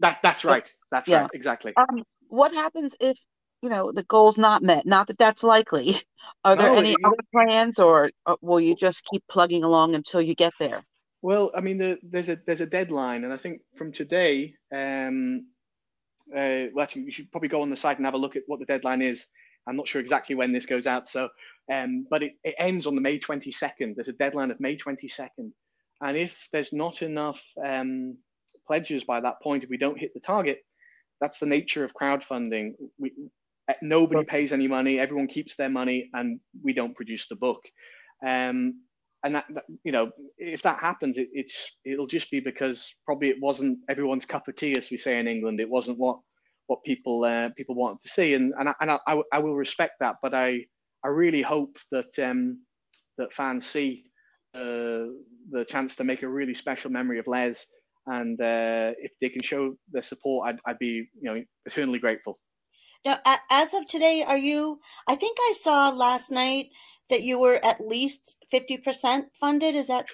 That 0.00 0.18
that's 0.22 0.44
right. 0.44 0.72
That's 0.90 1.08
yeah. 1.08 1.22
right. 1.22 1.30
Exactly. 1.34 1.72
Um, 1.76 2.02
what 2.28 2.52
happens 2.52 2.96
if 3.00 3.18
you 3.62 3.68
know 3.68 3.92
the 3.92 4.02
goal's 4.04 4.38
not 4.38 4.62
met? 4.62 4.86
Not 4.86 5.06
that 5.08 5.18
that's 5.18 5.42
likely. 5.42 5.96
Are 6.44 6.56
there 6.56 6.72
no, 6.72 6.78
any 6.78 6.96
other 7.04 7.16
plans, 7.32 7.78
or, 7.78 8.10
or, 8.26 8.36
will 8.40 8.60
you 8.60 8.74
just 8.74 9.04
keep 9.10 9.22
plugging 9.30 9.62
along 9.62 9.94
until 9.94 10.22
you 10.22 10.34
get 10.34 10.52
there? 10.58 10.82
Well, 11.22 11.50
I 11.54 11.60
mean, 11.60 11.78
the, 11.78 11.98
there's 12.02 12.28
a 12.28 12.38
there's 12.46 12.60
a 12.60 12.66
deadline, 12.66 13.24
and 13.24 13.32
I 13.32 13.36
think 13.36 13.60
from 13.76 13.92
today, 13.92 14.54
um, 14.74 15.46
uh, 16.32 16.70
well, 16.72 16.82
actually, 16.82 17.02
you 17.02 17.12
should 17.12 17.30
probably 17.30 17.48
go 17.48 17.62
on 17.62 17.70
the 17.70 17.76
site 17.76 17.98
and 17.98 18.06
have 18.06 18.14
a 18.14 18.18
look 18.18 18.36
at 18.36 18.42
what 18.46 18.60
the 18.60 18.66
deadline 18.66 19.02
is. 19.02 19.26
I'm 19.66 19.76
not 19.76 19.88
sure 19.88 20.00
exactly 20.00 20.34
when 20.34 20.52
this 20.52 20.66
goes 20.66 20.86
out, 20.86 21.08
so 21.08 21.28
um, 21.72 22.06
but 22.10 22.22
it, 22.22 22.34
it 22.44 22.54
ends 22.58 22.86
on 22.86 22.94
the 22.94 23.00
May 23.00 23.18
22nd. 23.18 23.94
There's 23.94 24.08
a 24.08 24.12
deadline 24.12 24.50
of 24.50 24.60
May 24.60 24.76
22nd. 24.76 25.52
And 26.00 26.16
if 26.16 26.48
there's 26.52 26.72
not 26.72 27.02
enough 27.02 27.42
um, 27.64 28.18
pledges 28.66 29.04
by 29.04 29.20
that 29.20 29.40
point, 29.42 29.64
if 29.64 29.70
we 29.70 29.78
don't 29.78 29.98
hit 29.98 30.12
the 30.12 30.20
target, 30.20 30.58
that's 31.20 31.38
the 31.38 31.46
nature 31.46 31.84
of 31.84 31.94
crowdfunding. 31.94 32.74
We, 32.98 33.12
nobody 33.80 34.24
pays 34.24 34.52
any 34.52 34.68
money, 34.68 34.98
everyone 34.98 35.28
keeps 35.28 35.56
their 35.56 35.70
money, 35.70 36.10
and 36.12 36.40
we 36.62 36.74
don't 36.74 36.94
produce 36.94 37.28
the 37.28 37.36
book. 37.36 37.62
Um, 38.26 38.82
and 39.24 39.34
that, 39.34 39.46
that, 39.54 39.64
you 39.82 39.92
know, 39.92 40.10
if 40.38 40.62
that 40.62 40.78
happens, 40.78 41.18
it, 41.18 41.28
it's 41.32 41.76
it'll 41.84 42.06
just 42.06 42.30
be 42.30 42.40
because 42.40 42.94
probably 43.06 43.30
it 43.30 43.40
wasn't 43.40 43.78
everyone's 43.88 44.26
cup 44.26 44.48
of 44.48 44.56
tea, 44.56 44.76
as 44.76 44.90
we 44.90 44.98
say 44.98 45.18
in 45.18 45.26
England. 45.26 45.60
It 45.60 45.68
wasn't 45.68 45.98
what 45.98 46.18
what 46.66 46.84
people 46.84 47.24
uh, 47.24 47.48
people 47.56 47.74
wanted 47.74 48.02
to 48.02 48.08
see, 48.10 48.34
and 48.34 48.52
and 48.58 48.68
I, 48.68 48.74
and 48.80 48.90
I, 48.90 49.20
I 49.32 49.38
will 49.38 49.54
respect 49.54 49.94
that. 50.00 50.16
But 50.22 50.34
I 50.34 50.66
I 51.04 51.08
really 51.08 51.42
hope 51.42 51.76
that 51.90 52.18
um, 52.18 52.60
that 53.18 53.32
fans 53.32 53.66
see 53.66 54.04
uh, 54.54 55.08
the 55.50 55.64
chance 55.66 55.96
to 55.96 56.04
make 56.04 56.22
a 56.22 56.28
really 56.28 56.54
special 56.54 56.90
memory 56.90 57.18
of 57.18 57.26
Les. 57.26 57.66
And 58.06 58.38
uh, 58.38 58.92
if 58.98 59.12
they 59.20 59.30
can 59.30 59.42
show 59.42 59.76
their 59.90 60.02
support, 60.02 60.48
I'd, 60.48 60.58
I'd 60.66 60.78
be, 60.78 61.08
you 61.20 61.22
know, 61.22 61.42
eternally 61.64 61.98
grateful. 61.98 62.38
Now, 63.04 63.18
as 63.50 63.74
of 63.74 63.86
today, 63.86 64.24
are 64.26 64.38
you? 64.38 64.80
I 65.06 65.14
think 65.14 65.36
I 65.40 65.54
saw 65.60 65.90
last 65.90 66.30
night 66.30 66.68
that 67.10 67.22
you 67.22 67.38
were 67.38 67.60
at 67.64 67.86
least 67.86 68.38
fifty 68.50 68.76
percent 68.76 69.28
funded. 69.34 69.74
Is 69.74 69.88
that? 69.88 70.06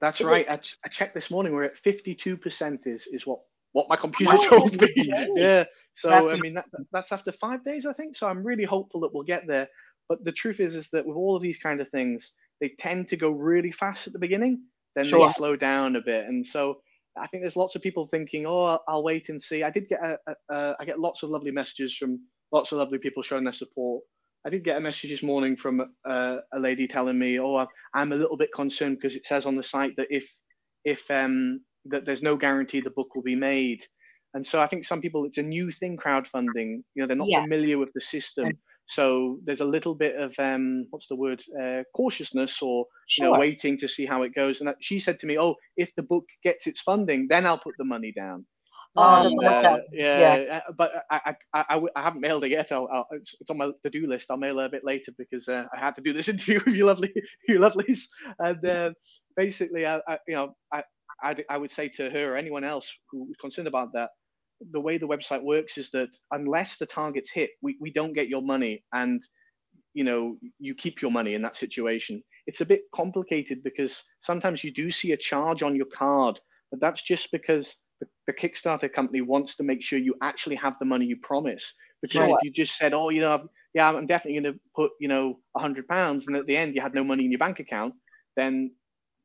That's 0.00 0.20
is 0.20 0.26
right. 0.26 0.46
It... 0.46 0.52
I, 0.52 0.56
ch- 0.56 0.78
I, 0.84 0.88
checked 0.88 1.14
this 1.14 1.30
morning. 1.30 1.52
We're 1.52 1.64
at 1.64 1.78
fifty-two 1.78 2.36
percent. 2.36 2.80
Is 2.86 3.06
is 3.06 3.26
what 3.26 3.40
what 3.72 3.88
my 3.88 3.96
computer 3.96 4.36
oh, 4.36 4.48
told 4.48 4.80
me. 4.80 4.92
Yeah. 5.34 5.64
So 5.94 6.08
that's 6.08 6.32
I 6.32 6.36
mean, 6.36 6.54
that, 6.54 6.66
that's 6.92 7.10
after 7.10 7.32
five 7.32 7.64
days, 7.64 7.84
I 7.84 7.92
think. 7.92 8.14
So 8.14 8.28
I'm 8.28 8.44
really 8.44 8.64
hopeful 8.64 9.00
that 9.00 9.12
we'll 9.12 9.24
get 9.24 9.48
there. 9.48 9.68
But 10.08 10.24
the 10.24 10.32
truth 10.32 10.60
is, 10.60 10.76
is 10.76 10.90
that 10.90 11.04
with 11.04 11.16
all 11.16 11.34
of 11.34 11.42
these 11.42 11.58
kind 11.58 11.80
of 11.80 11.88
things, 11.88 12.32
they 12.60 12.72
tend 12.78 13.08
to 13.08 13.16
go 13.16 13.30
really 13.30 13.72
fast 13.72 14.06
at 14.06 14.12
the 14.12 14.18
beginning, 14.18 14.62
then 14.94 15.06
sure. 15.06 15.26
they 15.26 15.32
slow 15.32 15.56
down 15.56 15.96
a 15.96 16.00
bit. 16.00 16.26
And 16.26 16.46
so 16.46 16.78
I 17.20 17.26
think 17.26 17.42
there's 17.42 17.56
lots 17.56 17.74
of 17.74 17.82
people 17.82 18.06
thinking, 18.06 18.46
oh, 18.46 18.78
I'll 18.86 19.02
wait 19.02 19.28
and 19.28 19.42
see. 19.42 19.64
I 19.64 19.70
did 19.70 19.88
get 19.88 20.00
a, 20.00 20.16
a, 20.28 20.54
a 20.54 20.76
I 20.78 20.84
get 20.84 21.00
lots 21.00 21.24
of 21.24 21.30
lovely 21.30 21.50
messages 21.50 21.96
from 21.96 22.20
lots 22.52 22.70
of 22.70 22.78
lovely 22.78 22.98
people 22.98 23.22
showing 23.22 23.44
their 23.44 23.52
support. 23.52 24.04
I 24.48 24.50
did 24.50 24.64
get 24.64 24.78
a 24.78 24.80
message 24.80 25.10
this 25.10 25.22
morning 25.22 25.56
from 25.56 25.82
uh, 26.08 26.36
a 26.54 26.58
lady 26.58 26.86
telling 26.86 27.18
me, 27.18 27.38
"Oh, 27.38 27.66
I'm 27.92 28.12
a 28.12 28.16
little 28.16 28.38
bit 28.38 28.48
concerned 28.54 28.96
because 28.96 29.14
it 29.14 29.26
says 29.26 29.44
on 29.44 29.56
the 29.56 29.62
site 29.62 29.94
that 29.98 30.06
if 30.08 30.34
if 30.86 31.10
um, 31.10 31.60
that 31.84 32.06
there's 32.06 32.22
no 32.22 32.34
guarantee 32.34 32.80
the 32.80 32.88
book 32.88 33.14
will 33.14 33.22
be 33.22 33.34
made." 33.34 33.84
And 34.32 34.46
so 34.46 34.62
I 34.62 34.66
think 34.66 34.86
some 34.86 35.02
people, 35.02 35.26
it's 35.26 35.36
a 35.36 35.42
new 35.42 35.70
thing, 35.70 35.98
crowdfunding. 35.98 36.82
You 36.94 37.02
know, 37.02 37.06
they're 37.06 37.14
not 37.14 37.28
yes. 37.28 37.44
familiar 37.44 37.76
with 37.76 37.92
the 37.92 38.00
system, 38.00 38.52
so 38.86 39.38
there's 39.44 39.60
a 39.60 39.66
little 39.66 39.94
bit 39.94 40.16
of 40.16 40.34
um, 40.38 40.86
what's 40.88 41.08
the 41.08 41.16
word, 41.16 41.44
uh, 41.62 41.82
cautiousness 41.94 42.62
or 42.62 42.86
sure. 43.06 43.26
you 43.26 43.30
know 43.30 43.38
waiting 43.38 43.76
to 43.76 43.86
see 43.86 44.06
how 44.06 44.22
it 44.22 44.34
goes. 44.34 44.62
And 44.62 44.74
she 44.80 44.98
said 44.98 45.18
to 45.18 45.26
me, 45.26 45.38
"Oh, 45.38 45.56
if 45.76 45.94
the 45.94 46.02
book 46.02 46.24
gets 46.42 46.66
its 46.66 46.80
funding, 46.80 47.26
then 47.28 47.44
I'll 47.44 47.58
put 47.58 47.74
the 47.76 47.84
money 47.84 48.14
down." 48.16 48.46
Oh, 48.96 49.26
um, 49.26 49.32
uh, 49.44 49.78
yeah, 49.92 50.36
yeah, 50.36 50.60
uh, 50.68 50.72
but 50.76 50.92
I, 51.10 51.34
I, 51.54 51.64
I, 51.68 51.80
I, 51.94 52.02
haven't 52.02 52.20
mailed 52.20 52.44
it 52.44 52.50
yet. 52.50 52.72
I'll, 52.72 52.88
I'll, 52.92 53.06
it's, 53.12 53.34
it's, 53.40 53.50
on 53.50 53.58
my 53.58 53.70
to-do 53.84 54.06
list. 54.08 54.30
I'll 54.30 54.38
mail 54.38 54.58
it 54.58 54.66
a 54.66 54.70
bit 54.70 54.84
later 54.84 55.12
because 55.16 55.48
uh, 55.48 55.64
I 55.76 55.78
had 55.78 55.94
to 55.96 56.02
do 56.02 56.12
this 56.12 56.28
interview 56.28 56.60
with 56.64 56.74
you 56.74 56.86
lovely, 56.86 57.12
you 57.48 57.58
lovelies. 57.58 58.04
And 58.38 58.64
uh, 58.64 58.90
basically, 59.36 59.86
I, 59.86 60.00
I, 60.08 60.18
you 60.26 60.34
know, 60.34 60.56
I, 60.72 60.82
I, 61.22 61.36
I 61.50 61.58
would 61.58 61.70
say 61.70 61.88
to 61.90 62.10
her 62.10 62.32
or 62.32 62.36
anyone 62.36 62.64
else 62.64 62.92
who's 63.10 63.36
concerned 63.40 63.68
about 63.68 63.92
that, 63.92 64.10
the 64.72 64.80
way 64.80 64.98
the 64.98 65.06
website 65.06 65.42
works 65.42 65.78
is 65.78 65.90
that 65.90 66.08
unless 66.32 66.78
the 66.78 66.86
target's 66.86 67.30
hit, 67.30 67.50
we, 67.62 67.76
we 67.80 67.92
don't 67.92 68.14
get 68.14 68.28
your 68.28 68.42
money 68.42 68.82
and 68.92 69.22
you 69.94 70.04
know 70.04 70.36
you 70.58 70.74
keep 70.74 71.00
your 71.00 71.10
money 71.10 71.34
in 71.34 71.42
that 71.42 71.56
situation. 71.56 72.22
It's 72.46 72.60
a 72.60 72.66
bit 72.66 72.82
complicated 72.94 73.62
because 73.62 74.02
sometimes 74.20 74.64
you 74.64 74.72
do 74.72 74.90
see 74.90 75.12
a 75.12 75.16
charge 75.16 75.62
on 75.62 75.76
your 75.76 75.86
card, 75.86 76.40
but 76.70 76.80
that's 76.80 77.02
just 77.02 77.30
because 77.30 77.76
the, 78.28 78.32
Kickstarter 78.32 78.92
company 78.92 79.22
wants 79.22 79.56
to 79.56 79.64
make 79.64 79.82
sure 79.82 79.98
you 79.98 80.14
actually 80.22 80.56
have 80.56 80.74
the 80.78 80.84
money 80.84 81.04
you 81.04 81.16
promise. 81.16 81.72
Because 82.00 82.26
sure. 82.26 82.36
if 82.36 82.44
you 82.44 82.52
just 82.52 82.78
said, 82.78 82.94
"Oh, 82.94 83.08
you 83.08 83.20
know, 83.20 83.48
yeah, 83.74 83.90
I'm 83.90 84.06
definitely 84.06 84.40
going 84.40 84.54
to 84.54 84.60
put 84.76 84.92
you 85.00 85.08
know 85.08 85.40
a 85.56 85.60
hundred 85.60 85.88
pounds," 85.88 86.28
and 86.28 86.36
at 86.36 86.46
the 86.46 86.56
end 86.56 86.76
you 86.76 86.80
had 86.80 86.94
no 86.94 87.02
money 87.02 87.24
in 87.24 87.32
your 87.32 87.40
bank 87.40 87.58
account, 87.58 87.94
then 88.36 88.72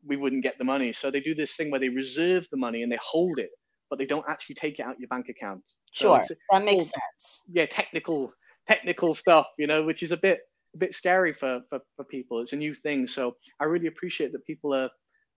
we 0.06 0.18
wouldn't 0.18 0.44
get 0.44 0.58
the 0.58 0.64
money. 0.64 0.92
So 0.92 1.12
they 1.12 1.20
do 1.20 1.36
this 1.36 1.56
thing 1.56 1.70
where 1.70 1.80
they 1.80 1.90
reserve 1.90 2.48
the 2.50 2.58
money 2.58 2.82
and 2.82 2.92
they 2.92 3.00
hold 3.00 3.38
it 3.38 3.52
but 3.94 4.00
they 4.00 4.08
don't 4.08 4.26
actually 4.28 4.56
take 4.56 4.80
it 4.80 4.82
out 4.82 5.00
your 5.00 5.08
bank 5.08 5.30
account. 5.30 5.62
So 5.92 6.20
sure, 6.26 6.38
that 6.50 6.66
makes 6.66 6.86
sense. 6.86 7.44
Yeah, 7.52 7.68
technical 7.68 8.34
technical 8.68 9.14
stuff, 9.14 9.46
you 9.60 9.68
know, 9.68 9.84
which 9.84 10.02
is 10.02 10.12
a 10.12 10.18
bit 10.18 10.40
a 10.74 10.80
bit 10.80 10.96
scary 10.96 11.32
for, 11.32 11.62
for, 11.70 11.80
for 11.96 12.04
people. 12.06 12.42
It's 12.42 12.54
a 12.54 12.56
new 12.56 12.74
thing, 12.74 13.08
so 13.08 13.36
I 13.60 13.66
really 13.66 13.86
appreciate 13.86 14.32
that 14.32 14.44
people 14.48 14.74
are 14.74 14.90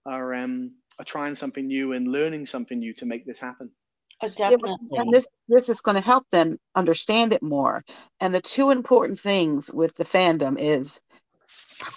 are 0.07 0.35
um 0.35 0.73
are 0.99 1.05
trying 1.05 1.35
something 1.35 1.67
new 1.67 1.93
and 1.93 2.09
learning 2.09 2.47
something 2.47 2.79
new 2.79 2.95
to 2.95 3.07
make 3.07 3.27
this 3.27 3.41
happen. 3.41 3.71
Oh, 4.23 4.29
definitely. 4.31 4.77
Yeah, 4.91 5.03
and 5.03 5.13
this 5.13 5.27
this 5.49 5.69
is 5.69 5.81
going 5.81 5.97
to 5.97 6.03
help 6.03 6.29
them 6.31 6.59
understand 6.75 7.33
it 7.33 7.43
more. 7.43 7.85
And 8.21 8.35
the 8.35 8.41
two 8.41 8.71
important 8.71 9.21
things 9.21 9.71
with 9.73 9.95
the 9.97 10.05
fandom 10.05 10.57
is 10.59 11.01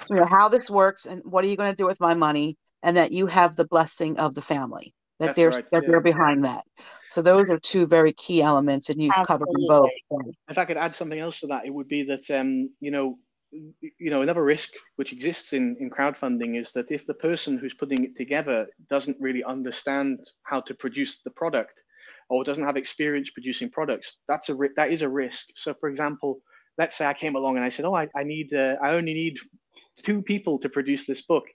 you 0.10 0.18
know 0.18 0.26
how 0.26 0.50
this 0.50 0.70
works 0.70 1.06
and 1.06 1.22
what 1.24 1.44
are 1.44 1.48
you 1.48 1.56
going 1.56 1.72
to 1.72 1.82
do 1.82 1.86
with 1.86 2.00
my 2.00 2.14
money 2.14 2.58
and 2.84 2.98
that 2.98 3.12
you 3.12 3.28
have 3.28 3.56
the 3.56 3.68
blessing 3.68 4.20
of 4.20 4.36
the 4.36 4.42
family 4.42 4.94
that 5.20 5.28
That's 5.28 5.36
they're 5.36 5.50
right, 5.50 5.66
that 5.72 5.84
yeah. 5.84 5.88
they're 5.90 6.02
behind 6.02 6.46
that. 6.46 6.64
So 7.08 7.22
those 7.22 7.50
are 7.50 7.60
two 7.60 7.86
very 7.86 8.14
key 8.14 8.42
elements, 8.42 8.90
and 8.90 9.02
you've 9.02 9.12
Absolutely. 9.12 9.28
covered 9.28 9.48
them 9.54 9.68
both. 9.68 10.36
If 10.50 10.58
I 10.58 10.66
could 10.66 10.78
add 10.78 10.96
something 10.96 11.20
else 11.20 11.42
to 11.42 11.48
that, 11.48 11.66
it 11.66 11.74
would 11.74 11.88
be 11.88 12.04
that 12.04 12.30
um, 12.38 12.70
you 12.80 12.92
know, 12.92 13.18
you 13.52 14.10
know, 14.10 14.22
another 14.22 14.44
risk 14.44 14.72
which 14.98 15.14
exists 15.14 15.54
in 15.54 15.76
in 15.80 15.90
crowdfunding 15.90 16.60
is 16.60 16.72
that 16.74 16.92
if 16.92 17.06
the 17.06 17.14
person 17.14 17.58
who's 17.58 17.74
putting 17.74 18.04
it 18.04 18.16
together 18.16 18.68
doesn't 18.90 19.18
really 19.20 19.44
understand 19.44 20.20
how 20.44 20.62
to 20.62 20.74
produce 20.74 21.22
the 21.22 21.32
product 21.32 21.74
or 22.30 22.44
doesn't 22.44 22.64
have 22.64 22.78
experience 22.78 23.30
producing 23.32 23.70
products, 23.70 24.20
that's 24.28 24.50
a 24.50 24.58
that 24.76 24.92
is 24.92 25.02
a 25.02 25.10
risk. 25.10 25.48
So, 25.56 25.74
for 25.80 25.90
example, 25.90 26.42
let's 26.78 26.96
say 26.98 27.06
I 27.06 27.14
came 27.14 27.36
along 27.36 27.56
and 27.58 27.66
I 27.66 27.70
said, 27.70 27.86
"Oh, 27.86 27.96
I, 27.96 28.08
I 28.16 28.24
need, 28.24 28.54
uh, 28.54 28.76
I 28.84 28.92
only 28.92 29.14
need 29.14 29.38
two 30.04 30.22
people 30.22 30.60
to 30.60 30.70
produce 30.70 31.06
this 31.06 31.22
book." 31.22 31.46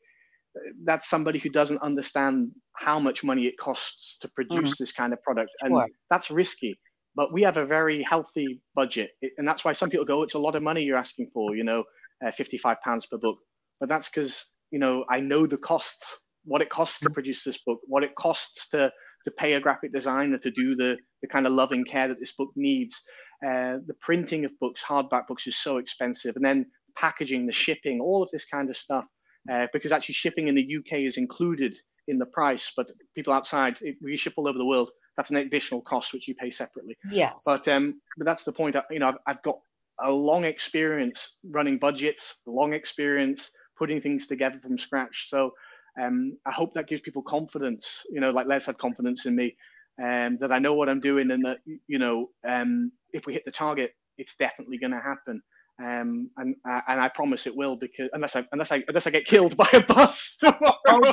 that's 0.85 1.09
somebody 1.09 1.38
who 1.38 1.48
doesn't 1.48 1.83
understand 1.83 2.52
how 2.74 2.98
much 2.98 3.24
money 3.24 3.46
it 3.46 3.59
costs 3.59 4.18
to 4.18 4.28
produce 4.28 4.74
mm. 4.74 4.78
this 4.78 4.92
kind 4.92 5.12
of 5.12 5.22
product 5.22 5.50
and 5.62 5.72
sure. 5.72 5.88
that's 6.11 6.30
risky 6.30 6.78
but 7.16 7.33
we 7.33 7.42
have 7.42 7.57
a 7.57 7.66
very 7.66 8.03
healthy 8.03 8.61
budget 8.74 9.11
and 9.38 9.46
that's 9.46 9.64
why 9.64 9.72
some 9.72 9.90
people 9.90 10.05
go 10.05 10.22
it's 10.22 10.35
a 10.35 10.38
lot 10.38 10.57
of 10.57 10.62
money 10.62 10.83
you're 10.83 10.98
asking 10.98 11.31
for 11.33 11.55
you 11.55 11.64
know 11.64 11.85
uh, 12.24 12.33
55 12.33 12.81
pounds 12.83 13.07
per 13.07 13.18
book. 13.18 13.38
But 13.81 13.88
that's 13.88 14.09
because 14.09 14.46
you 14.70 14.79
know 14.79 15.05
I 15.11 15.20
know 15.20 15.46
the 15.46 15.57
costs, 15.57 16.18
what 16.44 16.62
it 16.62 16.70
costs 16.70 17.00
to 17.00 17.11
produce 17.11 17.44
this 17.44 17.59
book, 17.64 17.81
what 17.87 18.03
it 18.03 18.14
costs 18.16 18.68
to 18.70 18.90
to 19.24 19.31
pay 19.31 19.55
a 19.55 19.61
graphic 19.61 19.92
designer 19.92 20.38
to 20.38 20.50
do 20.50 20.77
the 20.77 20.96
the 21.22 21.29
kind 21.29 21.46
of 21.46 21.53
loving 21.53 21.85
care 21.85 22.09
that 22.09 22.20
this 22.20 22.33
book 22.33 22.50
needs. 22.57 23.00
Uh, 23.44 23.79
the 23.87 23.96
printing 24.00 24.44
of 24.44 24.53
books, 24.61 24.83
hardback 24.83 25.27
books, 25.27 25.46
is 25.46 25.57
so 25.57 25.79
expensive, 25.79 26.37
and 26.37 26.44
then 26.44 26.64
packaging, 26.96 27.46
the 27.46 27.53
shipping, 27.53 28.00
all 28.00 28.22
of 28.22 28.31
this 28.31 28.46
kind 28.46 28.70
of 28.70 28.77
stuff. 28.77 29.05
Uh, 29.53 29.66
because 29.74 29.92
actually 29.92 30.14
shipping 30.14 30.48
in 30.48 30.55
the 30.55 30.77
UK 30.79 31.00
is 31.00 31.18
included 31.18 31.77
in 32.09 32.16
the 32.18 32.24
price, 32.24 32.72
but 32.74 32.90
people 33.14 33.33
outside, 33.33 33.77
we 34.03 34.16
ship 34.16 34.33
all 34.38 34.48
over 34.48 34.57
the 34.57 34.64
world. 34.64 34.90
That's 35.16 35.31
an 35.31 35.37
additional 35.37 35.81
cost 35.81 36.12
which 36.12 36.29
you 36.29 36.35
pay 36.35 36.50
separately. 36.50 36.96
Yes. 37.11 37.42
But 37.44 37.66
um, 37.68 38.00
but 38.16 38.24
that's 38.24 38.44
the 38.44 38.53
point. 38.53 38.77
You 38.90 38.98
know, 38.98 39.09
I've, 39.09 39.18
I've 39.27 39.42
got 39.42 39.59
a 40.00 40.11
long 40.11 40.44
experience 40.44 41.37
running 41.50 41.79
budgets, 41.79 42.37
long 42.46 42.74
experience 42.74 43.50
putting 43.79 44.00
things 44.00 44.27
together 44.27 44.59
from 44.61 44.79
scratch. 44.79 45.27
So 45.29 45.53
um, 46.00 46.37
I 46.46 46.53
hope 46.53 46.74
that 46.74 46.88
gives 46.88 47.03
people 47.03 47.22
confidence. 47.22 48.05
You 48.11 48.20
know, 48.20 48.31
like 48.31 48.46
Les 48.46 48.66
had 48.66 48.79
confidence 48.79 49.27
in 49.27 49.37
me, 49.37 49.57
um, 50.03 50.38
that 50.40 50.53
I 50.53 50.59
know 50.59 50.74
what 50.74 50.88
I'm 50.88 51.00
doing, 51.00 51.31
and 51.31 51.44
that 51.44 51.59
you 51.87 51.98
know, 51.98 52.31
um, 52.46 52.92
if 53.12 53.27
we 53.27 53.33
hit 53.33 53.44
the 53.44 53.53
target, 53.53 53.94
it's 54.18 54.37
definitely 54.37 54.79
going 54.79 54.92
to 54.92 55.00
happen 55.00 55.42
um, 55.82 56.30
and 56.37 56.54
uh, 56.68 56.80
and 56.87 57.00
I 57.00 57.08
promise 57.08 57.48
it 57.48 57.56
will 57.56 57.74
because 57.74 58.08
unless 58.12 58.37
I 58.37 58.46
unless 58.52 58.70
I 58.70 58.84
unless 58.87 59.08
I 59.08 59.10
get 59.10 59.24
killed 59.24 59.56
by 59.56 59.68
a 59.72 59.82
bus 59.82 60.37
tomorrow. 60.40 60.76
Oh, 60.87 61.12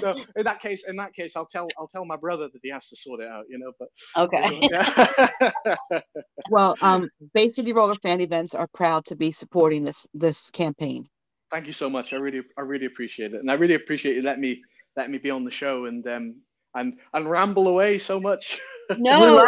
so 0.00 0.14
in 0.36 0.44
that 0.44 0.60
case, 0.60 0.86
in 0.86 0.96
that 0.96 1.14
case, 1.14 1.36
I'll 1.36 1.46
tell 1.46 1.68
I'll 1.78 1.88
tell 1.88 2.04
my 2.04 2.16
brother 2.16 2.48
that 2.52 2.60
he 2.62 2.70
has 2.70 2.88
to 2.90 2.96
sort 2.96 3.20
it 3.20 3.28
out. 3.28 3.44
You 3.48 3.58
know, 3.58 3.72
but 3.78 3.88
okay. 4.16 4.68
yeah. 4.70 6.00
well, 6.50 6.76
um, 6.82 7.08
Bay 7.32 7.48
City 7.48 7.72
Roller 7.72 7.96
fan 8.02 8.20
events 8.20 8.54
are 8.54 8.68
proud 8.74 9.06
to 9.06 9.16
be 9.16 9.32
supporting 9.32 9.82
this 9.82 10.06
this 10.12 10.50
campaign. 10.50 11.08
Thank 11.50 11.66
you 11.66 11.72
so 11.72 11.88
much. 11.88 12.12
I 12.12 12.16
really 12.16 12.42
I 12.58 12.60
really 12.60 12.86
appreciate 12.86 13.32
it, 13.32 13.40
and 13.40 13.50
I 13.50 13.54
really 13.54 13.74
appreciate 13.74 14.16
you 14.16 14.22
let 14.22 14.38
me 14.38 14.60
let 14.96 15.10
me 15.10 15.16
be 15.16 15.30
on 15.30 15.44
the 15.44 15.50
show 15.50 15.86
and 15.86 16.06
um 16.06 16.34
and 16.74 16.98
and 17.14 17.30
ramble 17.30 17.68
away 17.68 17.96
so 17.96 18.20
much. 18.20 18.60
No, 18.98 19.46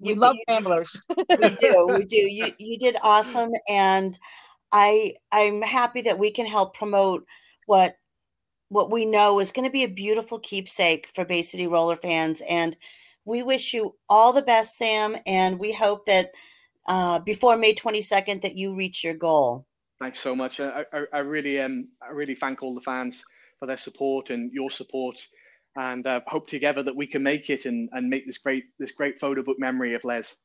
we 0.00 0.14
love 0.14 0.36
ramblers. 0.48 1.06
we 1.08 1.50
do. 1.50 1.88
We 1.94 2.04
do. 2.04 2.16
You 2.16 2.52
you 2.58 2.78
did 2.78 2.96
awesome 3.02 3.50
and 3.68 4.18
I 4.72 5.14
I'm 5.32 5.62
happy 5.62 6.02
that 6.02 6.18
we 6.18 6.30
can 6.30 6.46
help 6.46 6.74
promote 6.74 7.24
what 7.66 7.96
what 8.68 8.90
we 8.90 9.04
know 9.04 9.40
is 9.40 9.50
going 9.50 9.66
to 9.66 9.72
be 9.72 9.84
a 9.84 9.88
beautiful 9.88 10.38
keepsake 10.38 11.08
for 11.14 11.24
Bay 11.24 11.42
City 11.42 11.66
Roller 11.66 11.96
fans 11.96 12.42
and 12.48 12.76
we 13.24 13.42
wish 13.42 13.74
you 13.74 13.96
all 14.08 14.32
the 14.32 14.42
best 14.42 14.78
Sam 14.78 15.16
and 15.26 15.58
we 15.58 15.72
hope 15.72 16.06
that 16.06 16.30
uh, 16.88 17.18
before 17.20 17.56
May 17.56 17.74
22nd 17.74 18.40
that 18.42 18.56
you 18.56 18.74
reach 18.74 19.04
your 19.04 19.14
goal. 19.14 19.66
Thanks 20.00 20.18
so 20.20 20.34
much. 20.34 20.60
I, 20.60 20.84
I, 20.92 21.04
I 21.12 21.18
really 21.18 21.60
um 21.60 21.88
I 22.02 22.12
really 22.12 22.34
thank 22.34 22.62
all 22.62 22.74
the 22.74 22.80
fans 22.80 23.22
for 23.58 23.66
their 23.66 23.76
support 23.76 24.30
and 24.30 24.50
your 24.52 24.70
support 24.70 25.16
and 25.76 26.06
uh, 26.06 26.20
hope 26.26 26.48
together 26.48 26.82
that 26.82 26.94
we 26.94 27.06
can 27.06 27.22
make 27.22 27.50
it 27.50 27.66
and, 27.66 27.88
and 27.92 28.08
make 28.08 28.26
this 28.26 28.38
great 28.38 28.64
this 28.78 28.92
great 28.92 29.20
photo 29.20 29.42
book 29.42 29.58
memory 29.58 29.94
of 29.94 30.04
Les. 30.04 30.36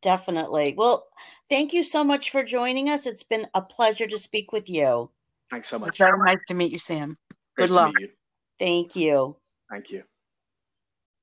Definitely. 0.00 0.74
Well, 0.76 1.06
thank 1.50 1.72
you 1.72 1.82
so 1.82 2.04
much 2.04 2.30
for 2.30 2.44
joining 2.44 2.88
us. 2.88 3.06
It's 3.06 3.24
been 3.24 3.46
a 3.54 3.62
pleasure 3.62 4.06
to 4.06 4.18
speak 4.18 4.52
with 4.52 4.68
you. 4.68 5.10
Thanks 5.50 5.68
so 5.68 5.78
much. 5.78 5.90
It's 5.90 5.98
very 5.98 6.18
nice 6.18 6.38
to 6.48 6.54
meet 6.54 6.72
you, 6.72 6.78
Sam. 6.78 7.16
Great 7.56 7.66
Good 7.66 7.74
luck. 7.74 7.94
You. 7.98 8.08
Thank 8.60 8.94
you. 8.94 9.36
Thank 9.70 9.90
you. 9.90 10.04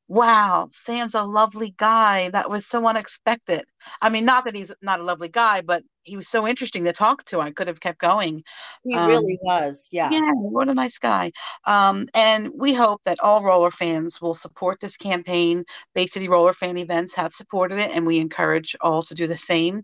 Wow, 0.08 0.70
Sam's 0.72 1.16
a 1.16 1.24
lovely 1.24 1.74
guy. 1.78 2.30
That 2.30 2.50
was 2.50 2.68
so 2.68 2.86
unexpected. 2.86 3.66
I 4.02 4.10
mean, 4.10 4.26
not 4.26 4.46
that 4.46 4.56
he's 4.56 4.72
not 4.82 5.00
a 5.00 5.04
lovely 5.04 5.30
guy, 5.30 5.62
but 5.62 5.84
he 6.06 6.16
was 6.16 6.28
so 6.28 6.48
interesting 6.48 6.86
to 6.86 6.94
talk 6.94 7.24
to. 7.26 7.42
I 7.42 7.52
could 7.52 7.68
have 7.68 7.80
kept 7.80 8.00
going. 8.00 8.44
He 8.84 8.96
um, 8.96 9.10
really 9.10 9.38
was. 9.42 9.90
Yeah. 9.92 10.10
Yeah. 10.12 10.32
What 10.34 10.70
a 10.70 10.74
nice 10.74 10.98
guy. 10.98 11.32
Um, 11.66 12.08
and 12.14 12.50
we 12.56 12.74
hope 12.74 13.02
that 13.06 13.20
all 13.20 13.44
roller 13.44 13.72
fans 13.72 14.22
will 14.22 14.36
support 14.36 14.80
this 14.80 14.96
campaign. 14.96 15.66
Bay 15.94 16.08
City 16.08 16.30
Roller 16.30 16.54
Fan 16.54 16.78
Events 16.78 17.16
have 17.16 17.34
supported 17.34 17.80
it, 17.80 17.92
and 17.92 18.06
we 18.06 18.20
encourage 18.20 18.76
all 18.82 19.02
to 19.04 19.14
do 19.14 19.28
the 19.28 19.36
same. 19.36 19.84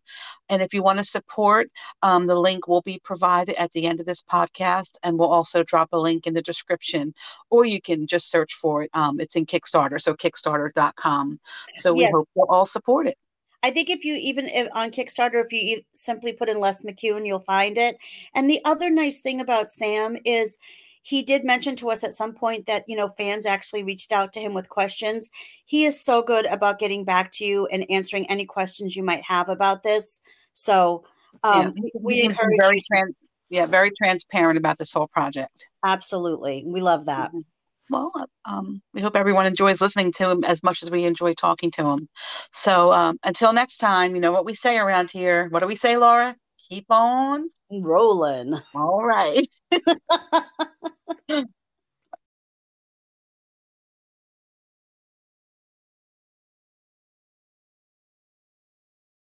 And 0.49 0.61
if 0.61 0.73
you 0.73 0.83
want 0.83 0.99
to 0.99 1.05
support, 1.05 1.69
um, 2.03 2.27
the 2.27 2.35
link 2.35 2.67
will 2.67 2.81
be 2.81 2.99
provided 3.03 3.55
at 3.55 3.71
the 3.71 3.87
end 3.87 3.99
of 3.99 4.05
this 4.05 4.21
podcast, 4.21 4.97
and 5.03 5.17
we'll 5.17 5.31
also 5.31 5.63
drop 5.63 5.89
a 5.93 5.99
link 5.99 6.27
in 6.27 6.33
the 6.33 6.41
description, 6.41 7.13
or 7.49 7.65
you 7.65 7.81
can 7.81 8.05
just 8.05 8.29
search 8.29 8.53
for 8.53 8.83
it. 8.83 8.89
Um, 8.93 9.19
it's 9.19 9.35
in 9.35 9.45
Kickstarter, 9.45 9.99
so 9.99 10.13
Kickstarter.com. 10.13 11.39
So 11.77 11.93
we 11.93 12.01
yes. 12.01 12.11
hope 12.13 12.29
you'll 12.35 12.45
all 12.49 12.65
support 12.65 13.07
it. 13.07 13.17
I 13.63 13.71
think 13.71 13.89
if 13.89 14.03
you 14.03 14.15
even 14.15 14.47
if, 14.47 14.67
on 14.73 14.91
Kickstarter, 14.91 15.43
if 15.43 15.51
you 15.53 15.81
simply 15.93 16.33
put 16.33 16.49
in 16.49 16.59
Les 16.59 16.81
McKeown, 16.81 17.25
you'll 17.25 17.39
find 17.39 17.77
it. 17.77 17.97
And 18.33 18.49
the 18.49 18.61
other 18.65 18.89
nice 18.89 19.19
thing 19.19 19.39
about 19.39 19.69
Sam 19.69 20.17
is 20.25 20.57
he 21.03 21.23
did 21.23 21.43
mention 21.43 21.75
to 21.77 21.89
us 21.89 22.03
at 22.03 22.13
some 22.13 22.33
point 22.33 22.65
that 22.67 22.85
you 22.87 22.95
know 22.95 23.07
fans 23.07 23.45
actually 23.45 23.83
reached 23.83 24.11
out 24.11 24.33
to 24.33 24.39
him 24.39 24.53
with 24.53 24.69
questions. 24.69 25.29
He 25.65 25.85
is 25.85 25.99
so 25.99 26.21
good 26.21 26.45
about 26.45 26.79
getting 26.79 27.03
back 27.03 27.31
to 27.33 27.45
you 27.45 27.67
and 27.67 27.85
answering 27.89 28.29
any 28.29 28.45
questions 28.45 28.95
you 28.95 29.03
might 29.03 29.23
have 29.23 29.49
about 29.49 29.83
this. 29.83 30.21
So 30.53 31.05
um, 31.43 31.73
yeah, 31.75 31.81
we, 31.81 31.91
we 32.01 32.21
encourage 32.23 32.57
very 32.59 32.81
trans- 32.91 33.15
yeah, 33.49 33.65
very 33.65 33.91
transparent 33.91 34.57
about 34.57 34.77
this 34.77 34.93
whole 34.93 35.07
project. 35.07 35.67
Absolutely, 35.83 36.63
we 36.65 36.81
love 36.81 37.05
that. 37.05 37.29
Mm-hmm 37.29 37.41
well, 37.91 38.11
um, 38.45 38.81
we 38.93 39.01
hope 39.01 39.15
everyone 39.15 39.45
enjoys 39.45 39.81
listening 39.81 40.11
to 40.13 40.29
him 40.31 40.43
as 40.45 40.63
much 40.63 40.83
as 40.83 40.89
we 40.91 41.03
enjoy 41.05 41.33
talking 41.33 41.71
to 41.71 41.85
him. 41.87 42.07
So 42.51 42.91
um, 42.91 43.19
until 43.23 43.53
next 43.53 43.77
time, 43.77 44.15
you 44.15 44.21
know 44.21 44.31
what 44.31 44.45
we 44.45 44.55
say 44.55 44.77
around 44.77 45.11
here. 45.11 45.47
What 45.49 45.59
do 45.59 45.67
we 45.67 45.75
say, 45.75 45.97
Laura? 45.97 46.35
Keep 46.69 46.85
on 46.89 47.49
rolling. 47.71 48.59
All 48.73 49.03
right. 49.03 49.47